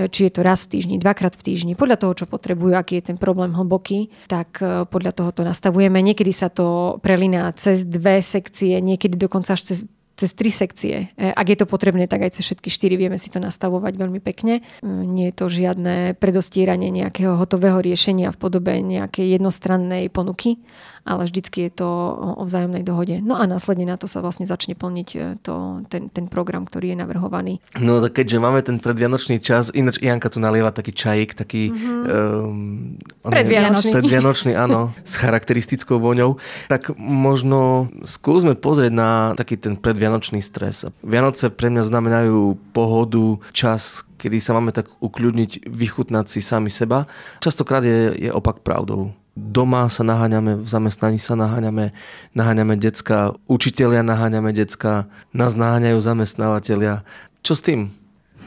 či 0.07 0.27
je 0.27 0.31
to 0.31 0.41
raz 0.41 0.65
v 0.65 0.77
týždni, 0.77 0.95
dvakrát 0.97 1.35
v 1.37 1.43
týždni, 1.45 1.73
podľa 1.77 2.01
toho, 2.01 2.13
čo 2.13 2.25
potrebujú, 2.25 2.73
aký 2.73 3.01
je 3.01 3.13
ten 3.13 3.17
problém 3.19 3.53
hlboký, 3.53 4.09
tak 4.25 4.61
e, 4.61 4.87
podľa 4.89 5.11
toho 5.11 5.29
to 5.35 5.41
nastavujeme. 5.45 6.01
Niekedy 6.01 6.31
sa 6.33 6.49
to 6.49 6.97
preliná 7.03 7.51
cez 7.53 7.85
dve 7.85 8.23
sekcie, 8.23 8.79
niekedy 8.79 9.19
dokonca 9.19 9.53
až 9.53 9.75
cez 9.75 9.79
cez 10.21 10.37
tri 10.37 10.53
sekcie. 10.53 11.09
E, 11.17 11.33
ak 11.33 11.47
je 11.49 11.57
to 11.57 11.65
potrebné, 11.65 12.05
tak 12.05 12.21
aj 12.21 12.37
cez 12.37 12.45
všetky 12.45 12.69
štyri 12.69 12.93
vieme 12.93 13.17
si 13.17 13.33
to 13.33 13.41
nastavovať 13.41 13.97
veľmi 13.97 14.21
pekne. 14.21 14.61
E, 14.61 14.85
nie 14.85 15.33
je 15.33 15.35
to 15.41 15.45
žiadne 15.49 16.13
predostieranie 16.21 16.93
nejakého 16.93 17.41
hotového 17.41 17.81
riešenia 17.81 18.29
v 18.29 18.37
podobe 18.37 18.77
nejakej 18.85 19.41
jednostrannej 19.41 20.13
ponuky, 20.13 20.61
ale 21.01 21.25
vždycky 21.25 21.65
je 21.65 21.81
to 21.81 21.89
o 22.37 22.43
vzájomnej 22.45 22.85
dohode. 22.85 23.17
No 23.25 23.33
a 23.33 23.49
následne 23.49 23.89
na 23.89 23.97
to 23.97 24.05
sa 24.05 24.21
vlastne 24.21 24.45
začne 24.45 24.77
plniť 24.77 25.09
e, 25.17 25.19
to, 25.41 25.81
ten, 25.89 26.13
ten 26.13 26.29
program, 26.29 26.69
ktorý 26.69 26.93
je 26.93 26.97
navrhovaný. 27.01 27.57
No 27.81 27.97
tak 27.97 28.21
keďže 28.21 28.37
máme 28.37 28.61
ten 28.61 28.77
predvianočný 28.77 29.41
čas, 29.41 29.73
ináč 29.73 29.97
Janka 29.97 30.29
tu 30.29 30.37
nalieva 30.37 30.69
taký 30.69 30.93
čajík, 30.93 31.33
taký 31.33 31.73
mm-hmm. 31.73 32.01
um, 32.05 33.01
predvianočný. 33.25 33.91
predvianočný, 33.97 34.51
áno, 34.53 34.93
s 35.11 35.17
charakteristickou 35.17 35.97
voňou, 35.97 36.37
tak 36.69 36.93
možno 37.01 37.89
skúsme 38.05 38.53
pozrieť 38.53 38.93
na 38.93 39.09
taký 39.33 39.57
ten 39.57 39.73
predvianočný 39.73 40.10
vianočný 40.11 40.43
stres. 40.43 40.83
Vianoce 40.99 41.47
pre 41.47 41.71
mňa 41.71 41.87
znamenajú 41.87 42.59
pohodu, 42.75 43.39
čas, 43.55 44.03
kedy 44.19 44.43
sa 44.43 44.51
máme 44.51 44.75
tak 44.75 44.91
ukľudniť, 44.99 45.71
vychutnať 45.71 46.27
si 46.27 46.43
sami 46.43 46.67
seba. 46.67 47.07
Častokrát 47.39 47.79
je, 47.87 48.27
je 48.27 48.27
opak 48.27 48.59
pravdou. 48.59 49.15
Doma 49.31 49.87
sa 49.87 50.03
naháňame, 50.03 50.59
v 50.59 50.67
zamestnaní 50.67 51.15
sa 51.15 51.39
naháňame, 51.39 51.95
naháňame 52.35 52.75
decka, 52.75 53.31
učitelia 53.47 54.03
naháňame 54.03 54.51
decka, 54.51 55.07
nás 55.31 55.55
naháňajú 55.55 55.95
zamestnávateľia. 56.03 57.07
Čo 57.39 57.55
s 57.55 57.63
tým? 57.63 57.95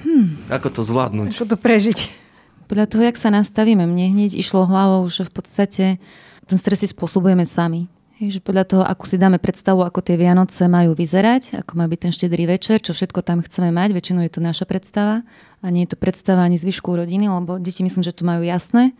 Hmm. 0.05 0.37
Ako 0.53 0.69
to 0.69 0.85
zvládnuť? 0.85 1.41
Ako 1.41 1.49
to 1.49 1.57
prežiť? 1.57 2.13
Podľa 2.69 2.87
toho, 2.93 3.03
jak 3.09 3.17
sa 3.17 3.33
nastavíme, 3.33 3.89
mne 3.89 4.13
hneď 4.13 4.37
išlo 4.37 4.69
hlavou, 4.69 5.09
že 5.09 5.25
v 5.25 5.33
podstate 5.33 5.85
ten 6.45 6.61
stres 6.61 6.85
si 6.85 6.93
spôsobujeme 6.93 7.49
sami. 7.49 7.89
Hej, 8.23 8.39
že 8.39 8.41
podľa 8.47 8.65
toho, 8.71 8.83
ako 8.87 9.11
si 9.11 9.19
dáme 9.19 9.43
predstavu, 9.43 9.83
ako 9.83 9.99
tie 9.99 10.15
Vianoce 10.15 10.71
majú 10.71 10.95
vyzerať, 10.95 11.59
ako 11.67 11.75
má 11.75 11.91
byť 11.91 11.99
ten 11.99 12.13
štedrý 12.15 12.47
večer, 12.47 12.79
čo 12.79 12.95
všetko 12.95 13.27
tam 13.27 13.43
chceme 13.43 13.75
mať, 13.75 13.91
väčšinou 13.91 14.23
je 14.23 14.31
to 14.31 14.39
naša 14.39 14.71
predstava 14.71 15.27
a 15.59 15.67
nie 15.67 15.83
je 15.83 15.93
to 15.93 15.99
predstava 15.99 16.47
ani 16.47 16.55
zvyšku 16.55 16.95
rodiny, 16.95 17.27
lebo 17.27 17.59
deti 17.59 17.83
myslím, 17.83 18.07
že 18.07 18.15
to 18.15 18.23
majú 18.23 18.47
jasné. 18.47 18.95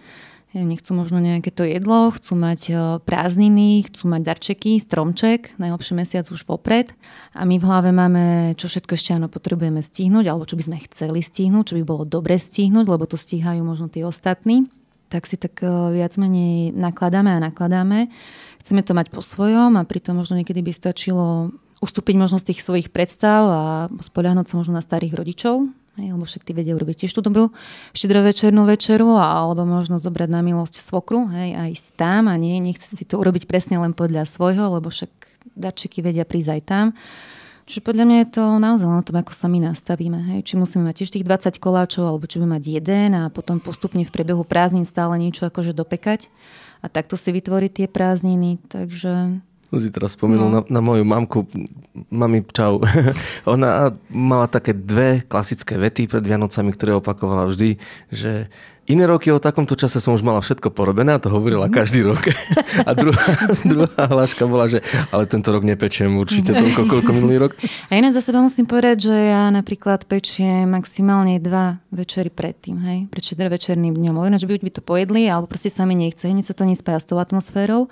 Nechcú 0.51 0.99
možno 0.99 1.23
nejaké 1.23 1.55
to 1.55 1.63
jedlo, 1.63 2.15
chcú 2.15 2.39
mať 2.39 2.61
e, 2.71 2.75
prázdniny, 3.03 3.91
chcú 3.91 4.07
mať 4.07 4.23
darčeky, 4.23 4.79
stromček, 4.79 5.51
najlepší 5.59 5.99
mesiac 5.99 6.27
už 6.31 6.47
vopred. 6.47 6.95
A 7.35 7.43
my 7.43 7.59
v 7.59 7.67
hlave 7.67 7.91
máme, 7.91 8.55
čo 8.55 8.71
všetko 8.71 8.95
ešte 8.95 9.19
áno 9.19 9.27
potrebujeme 9.27 9.83
stihnúť, 9.83 10.31
alebo 10.31 10.47
čo 10.47 10.55
by 10.55 10.63
sme 10.63 10.79
chceli 10.87 11.27
stihnúť, 11.27 11.75
čo 11.75 11.79
by 11.79 11.83
bolo 11.83 12.07
dobre 12.07 12.39
stihnúť, 12.39 12.87
lebo 12.87 13.03
to 13.03 13.19
stíhajú 13.19 13.67
možno 13.67 13.91
tí 13.91 14.07
ostatní 14.07 14.71
tak 15.15 15.31
si 15.31 15.39
tak 15.39 15.63
e, 15.63 15.71
viac 15.95 16.19
menej 16.19 16.75
nakladáme 16.75 17.31
a 17.31 17.39
nakladáme. 17.39 18.11
Chceme 18.59 18.83
to 18.83 18.99
mať 18.99 19.15
po 19.15 19.23
svojom 19.23 19.79
a 19.79 19.87
pritom 19.87 20.19
možno 20.19 20.35
niekedy 20.43 20.59
by 20.59 20.75
stačilo 20.75 21.55
ustúpiť 21.79 22.19
možno 22.19 22.43
z 22.43 22.51
tých 22.51 22.67
svojich 22.67 22.91
predstav 22.91 23.47
a 23.47 23.63
spoľahnúť 24.03 24.51
sa 24.51 24.59
možno 24.59 24.75
na 24.75 24.83
starých 24.83 25.15
rodičov, 25.15 25.71
lebo 25.95 26.25
však 26.27 26.43
tí 26.43 26.57
vedia 26.57 26.75
urobiť 26.75 27.07
tiež 27.07 27.15
tú 27.15 27.23
dobrú 27.23 27.55
štedrovečernú 27.95 28.67
večeru, 28.67 29.15
alebo 29.15 29.63
možno 29.63 30.03
zobrať 30.03 30.33
na 30.33 30.41
milosť 30.43 30.83
svokru 30.83 31.31
hej, 31.31 31.55
a 31.55 31.63
ísť 31.71 31.95
tam 31.95 32.27
a 32.27 32.35
nie, 32.35 32.59
nechce 32.59 32.91
si 32.91 33.05
to 33.07 33.21
urobiť 33.21 33.47
presne 33.47 33.79
len 33.79 33.95
podľa 33.95 34.27
svojho, 34.27 34.81
lebo 34.81 34.91
však 34.91 35.13
darčeky 35.55 36.03
vedia 36.03 36.27
prísť 36.27 36.51
aj 36.59 36.63
tam. 36.67 36.87
Čiže 37.65 37.81
podľa 37.81 38.05
mňa 38.05 38.17
je 38.21 38.29
to 38.37 38.45
naozaj 38.61 38.85
len 38.85 39.01
o 39.01 39.07
tom, 39.07 39.17
ako 39.17 39.33
sa 39.33 39.49
my 39.49 39.59
nastavíme. 39.65 40.21
Hej. 40.37 40.53
Či 40.53 40.55
musíme 40.61 40.85
mať 40.85 41.01
tiež 41.01 41.11
tých 41.17 41.25
20 41.25 41.57
koláčov, 41.57 42.05
alebo 42.05 42.29
či 42.29 42.37
budeme 42.37 42.61
mať 42.61 42.65
jeden 42.69 43.17
a 43.17 43.33
potom 43.33 43.57
postupne 43.57 44.05
v 44.05 44.13
priebehu 44.13 44.45
prázdnin 44.45 44.85
stále 44.85 45.17
niečo 45.17 45.49
akože 45.49 45.73
dopekať 45.73 46.29
a 46.85 46.93
takto 46.93 47.17
si 47.17 47.33
vytvoriť 47.33 47.71
tie 47.73 47.87
prázdniny. 47.89 48.61
Takže 48.69 49.41
si 49.79 49.91
teraz 49.91 50.15
spomenul 50.15 50.49
no. 50.51 50.55
na, 50.61 50.61
na 50.69 50.81
moju 50.81 51.05
mamku. 51.07 51.47
Mami, 52.11 52.43
čau. 52.51 52.83
Ona 53.55 53.95
mala 54.11 54.47
také 54.47 54.75
dve 54.75 55.23
klasické 55.27 55.79
vety 55.79 56.11
pred 56.11 56.25
Vianocami, 56.25 56.71
ktoré 56.75 56.97
opakovala 56.99 57.49
vždy, 57.51 57.79
že 58.11 58.51
Iné 58.85 59.09
roky 59.09 59.33
o 59.33 59.41
takomto 59.41 59.81
čase 59.81 59.97
som 59.97 60.13
už 60.13 60.21
mala 60.21 60.45
všetko 60.45 60.69
porobené 60.69 61.17
a 61.17 61.23
to 61.23 61.33
hovorila 61.33 61.73
mhm. 61.73 61.75
každý 61.75 62.05
rok. 62.05 62.21
A 62.89 62.93
druhá, 62.93 63.25
druhá 63.73 64.03
hláška 64.13 64.45
bola, 64.45 64.69
že 64.69 64.85
ale 65.09 65.25
tento 65.25 65.49
rok 65.49 65.65
nepečiem 65.65 66.13
určite 66.21 66.53
toľko, 66.53 66.91
koľko 66.91 67.11
minulý 67.17 67.49
rok. 67.49 67.57
A 67.89 67.97
iné 67.97 68.13
za 68.13 68.21
seba 68.21 68.45
musím 68.45 68.69
povedať, 68.69 69.09
že 69.09 69.17
ja 69.17 69.49
napríklad 69.49 70.05
pečiem 70.05 70.69
maximálne 70.69 71.41
dva 71.41 71.81
večery 71.89 72.29
predtým, 72.29 72.77
hej, 72.85 72.99
pred 73.09 73.25
večerným 73.25 73.97
dňom. 73.97 74.15
Lebo 74.21 74.27
ináč 74.29 74.45
by, 74.45 74.61
by 74.61 74.73
to 74.75 74.83
pojedli, 74.85 75.31
alebo 75.33 75.49
proste 75.49 75.73
sa 75.73 75.89
mi 75.89 75.97
nechce, 75.97 76.29
hneď 76.29 76.45
sa 76.45 76.55
to 76.57 76.69
nespája 76.69 77.01
s 77.01 77.09
tou 77.09 77.17
atmosférou. 77.17 77.89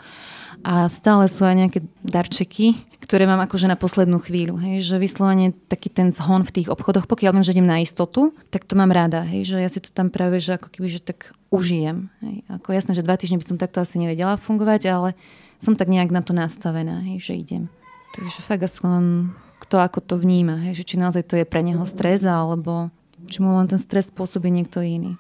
A 0.63 0.87
stále 0.87 1.27
sú 1.27 1.43
aj 1.43 1.59
nejaké 1.59 1.81
darčeky, 2.07 2.79
ktoré 3.03 3.27
mám 3.27 3.43
akože 3.43 3.67
na 3.67 3.75
poslednú 3.75 4.23
chvíľu. 4.23 4.63
Hej, 4.63 4.87
že 4.87 4.97
vyslovene 5.03 5.51
taký 5.67 5.91
ten 5.91 6.15
zhon 6.15 6.47
v 6.47 6.55
tých 6.55 6.69
obchodoch, 6.71 7.11
pokiaľ 7.11 7.35
viem, 7.35 7.47
že 7.47 7.55
idem 7.59 7.67
na 7.67 7.83
istotu, 7.83 8.31
tak 8.55 8.63
to 8.63 8.79
mám 8.79 8.95
rada. 8.95 9.27
Hej, 9.27 9.53
že 9.53 9.57
ja 9.59 9.67
si 9.67 9.83
to 9.83 9.91
tam 9.91 10.09
práve, 10.09 10.39
že 10.39 10.55
ako 10.55 10.71
keby, 10.71 10.87
že 10.87 11.03
tak 11.03 11.35
užijem. 11.51 12.09
Hej. 12.23 12.47
Ako 12.63 12.71
jasné, 12.71 12.95
že 12.95 13.03
dva 13.03 13.19
týždne 13.19 13.43
by 13.43 13.47
som 13.47 13.59
takto 13.59 13.83
asi 13.83 13.99
nevedela 13.99 14.39
fungovať, 14.39 14.83
ale 14.89 15.19
som 15.59 15.75
tak 15.75 15.91
nejak 15.91 16.15
na 16.15 16.23
to 16.23 16.31
nastavená, 16.35 17.03
hej, 17.07 17.19
že 17.21 17.33
idem. 17.39 17.65
Takže 18.15 18.39
fakt 18.43 18.63
aspoň 18.65 19.31
kto 19.63 19.79
ako 19.79 19.99
to 20.03 20.15
vníma, 20.19 20.59
hej, 20.67 20.83
že 20.83 20.95
či 20.95 20.95
naozaj 20.99 21.23
to 21.23 21.39
je 21.39 21.47
pre 21.47 21.63
neho 21.63 21.87
stres, 21.87 22.27
alebo 22.27 22.91
či 23.31 23.39
mu 23.39 23.55
len 23.55 23.71
ten 23.71 23.79
stres 23.79 24.11
spôsobí 24.11 24.51
niekto 24.51 24.83
iný. 24.83 25.15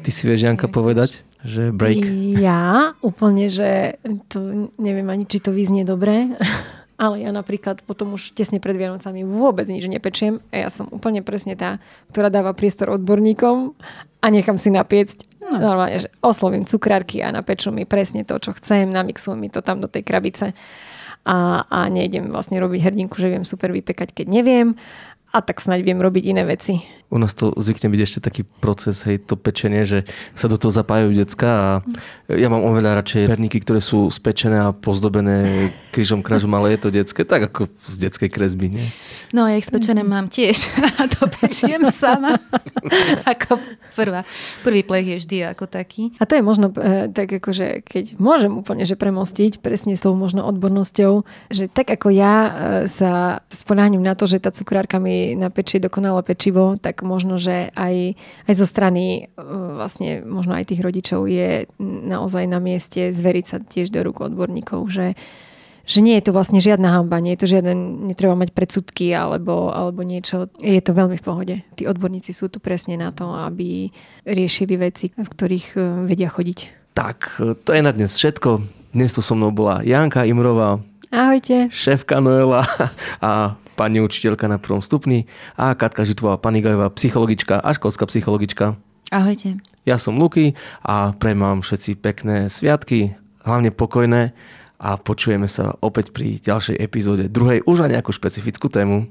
Ty 0.00 0.10
si 0.14 0.24
vieš, 0.24 0.48
Janka, 0.48 0.70
povedať, 0.70 1.25
že 1.46 1.70
break? 1.70 2.02
Ja 2.36 2.98
úplne, 3.00 3.46
že 3.46 4.02
to 4.28 4.68
neviem 4.76 5.06
ani, 5.06 5.24
či 5.24 5.38
to 5.38 5.54
vyznie 5.54 5.86
dobre, 5.86 6.26
ale 7.02 7.22
ja 7.22 7.30
napríklad 7.30 7.86
potom 7.86 8.18
už 8.18 8.34
tesne 8.34 8.58
pred 8.58 8.74
Vianocami 8.74 9.22
vôbec 9.22 9.70
nič 9.70 9.86
nepečiem 9.86 10.42
a 10.50 10.66
ja 10.66 10.68
som 10.68 10.90
úplne 10.90 11.22
presne 11.22 11.54
tá, 11.54 11.78
ktorá 12.10 12.28
dáva 12.28 12.52
priestor 12.52 12.90
odborníkom 12.92 13.78
a 14.20 14.26
nechám 14.28 14.58
si 14.58 14.74
napiecť. 14.74 15.38
No. 15.46 15.62
Normálne, 15.62 16.02
že 16.02 16.10
oslovím 16.26 16.66
cukrárky 16.66 17.22
a 17.22 17.30
napečú 17.30 17.70
mi 17.70 17.86
presne 17.86 18.26
to, 18.26 18.34
čo 18.42 18.50
chcem, 18.58 18.90
namixujú 18.90 19.38
mi 19.38 19.46
to 19.46 19.62
tam 19.62 19.78
do 19.78 19.86
tej 19.86 20.02
krabice 20.02 20.58
a, 21.22 21.62
a 21.70 21.78
nejdem 21.86 22.34
vlastne 22.34 22.58
robiť 22.58 22.82
hrdinku, 22.82 23.14
že 23.14 23.30
viem 23.30 23.46
super 23.46 23.70
vypekať, 23.70 24.10
keď 24.10 24.26
neviem 24.26 24.74
a 25.30 25.38
tak 25.44 25.60
snáď 25.60 25.84
viem 25.84 26.00
robiť 26.00 26.24
iné 26.32 26.42
veci. 26.48 26.80
U 27.10 27.22
nás 27.22 27.34
to 27.38 27.54
zvykne 27.54 27.86
byť 27.92 28.00
ešte 28.02 28.18
taký 28.18 28.42
proces, 28.42 29.06
hej, 29.06 29.22
to 29.22 29.38
pečenie, 29.38 29.86
že 29.86 30.02
sa 30.34 30.50
do 30.50 30.58
toho 30.58 30.74
zapájajú 30.74 31.14
decka 31.14 31.48
a 31.48 31.68
ja 32.26 32.50
mám 32.50 32.66
oveľa 32.66 32.98
radšej 33.02 33.30
perníky, 33.30 33.62
ktoré 33.62 33.78
sú 33.78 34.10
spečené 34.10 34.58
a 34.58 34.74
pozdobené 34.74 35.70
krížom 35.94 36.20
krážom, 36.20 36.50
ale 36.58 36.74
je 36.74 36.80
to 36.82 36.88
detské, 36.90 37.22
tak 37.22 37.46
ako 37.46 37.70
z 37.86 37.96
detskej 38.10 38.30
kresby, 38.30 38.66
nie? 38.68 38.86
No 39.34 39.46
ja 39.50 39.58
ich 39.58 39.66
spečené 39.66 40.06
mm. 40.06 40.10
mám 40.10 40.26
tiež 40.30 40.70
a 41.00 41.06
to 41.10 41.26
pečiem 41.40 41.90
sama. 41.90 42.38
ako 43.32 43.58
prvá. 43.96 44.22
Prvý 44.62 44.86
plech 44.86 45.06
je 45.06 45.16
vždy 45.22 45.36
ako 45.56 45.64
taký. 45.66 46.14
A 46.20 46.28
to 46.28 46.38
je 46.38 46.42
možno 46.44 46.70
e, 46.76 47.10
tak 47.10 47.32
akože, 47.32 47.82
keď 47.82 48.20
môžem 48.20 48.52
úplne 48.54 48.86
že 48.86 48.94
premostiť 48.94 49.58
presne 49.64 49.96
s 49.96 50.04
tou 50.04 50.14
možno 50.14 50.44
odbornosťou, 50.46 51.26
že 51.50 51.66
tak 51.66 51.90
ako 51.90 52.12
ja 52.12 52.34
e, 52.36 52.50
sa 52.92 53.42
sponáhnem 53.50 54.04
na 54.04 54.14
to, 54.14 54.28
že 54.28 54.38
tá 54.38 54.52
cukrárka 54.54 55.00
mi 55.02 55.34
napečie 55.34 55.82
dokonalé 55.82 56.22
pečivo, 56.22 56.78
tak 56.78 56.95
možno, 57.02 57.36
že 57.36 57.72
aj, 57.74 58.16
aj 58.46 58.54
zo 58.54 58.66
strany 58.68 59.28
e, 59.28 59.42
vlastne 59.76 60.22
možno 60.22 60.54
aj 60.54 60.70
tých 60.72 60.80
rodičov 60.80 61.26
je 61.26 61.66
naozaj 61.82 62.44
na 62.46 62.62
mieste 62.62 63.10
zveriť 63.10 63.44
sa 63.44 63.56
tiež 63.60 63.92
do 63.92 64.00
rúk 64.00 64.22
odborníkov, 64.24 64.88
že, 64.88 65.18
že 65.84 65.98
nie 66.00 66.16
je 66.16 66.30
to 66.30 66.32
vlastne 66.32 66.62
žiadna 66.62 66.94
hamba, 66.94 67.20
nie 67.20 67.34
je 67.36 67.44
to 67.44 67.52
žiaden, 67.58 68.08
netreba 68.08 68.38
mať 68.38 68.54
predsudky 68.54 69.12
alebo, 69.12 69.74
alebo 69.74 70.00
niečo. 70.06 70.48
Je 70.62 70.80
to 70.80 70.96
veľmi 70.96 71.18
v 71.18 71.26
pohode. 71.26 71.54
Tí 71.74 71.84
odborníci 71.84 72.30
sú 72.30 72.46
tu 72.48 72.62
presne 72.62 72.96
na 72.96 73.10
to, 73.10 73.32
aby 73.34 73.90
riešili 74.24 74.78
veci, 74.78 75.12
v 75.12 75.28
ktorých 75.28 75.66
e, 75.74 75.78
vedia 76.06 76.30
chodiť. 76.30 76.92
Tak, 76.96 77.44
to 77.66 77.70
je 77.76 77.82
na 77.84 77.92
dnes 77.92 78.12
všetko. 78.16 78.64
Dnes 78.96 79.12
tu 79.12 79.20
so 79.20 79.36
mnou 79.36 79.52
bola 79.52 79.84
Janka 79.84 80.24
Imrová, 80.24 80.80
Ahojte. 81.16 81.70
Šéfka 81.70 82.20
Noela 82.20 82.66
a 83.22 83.54
pani 83.76 84.00
učiteľka 84.00 84.48
na 84.48 84.56
prvom 84.56 84.80
stupni 84.80 85.28
a 85.60 85.76
Katka 85.76 86.08
Žitvová 86.08 86.40
Panigajová, 86.40 86.88
psychologička 86.96 87.60
a 87.60 87.76
školská 87.76 88.08
psychologička. 88.08 88.80
Ahojte. 89.12 89.60
Ja 89.86 90.00
som 90.00 90.18
Luky 90.18 90.58
a 90.82 91.14
prejem 91.14 91.44
vám 91.44 91.60
všetci 91.62 92.00
pekné 92.00 92.50
sviatky, 92.50 93.14
hlavne 93.46 93.70
pokojné 93.70 94.34
a 94.82 94.90
počujeme 94.98 95.46
sa 95.46 95.76
opäť 95.84 96.10
pri 96.10 96.42
ďalšej 96.42 96.76
epizóde 96.80 97.30
druhej 97.30 97.62
už 97.68 97.86
na 97.86 97.96
nejakú 97.96 98.10
špecifickú 98.10 98.66
tému. 98.66 99.06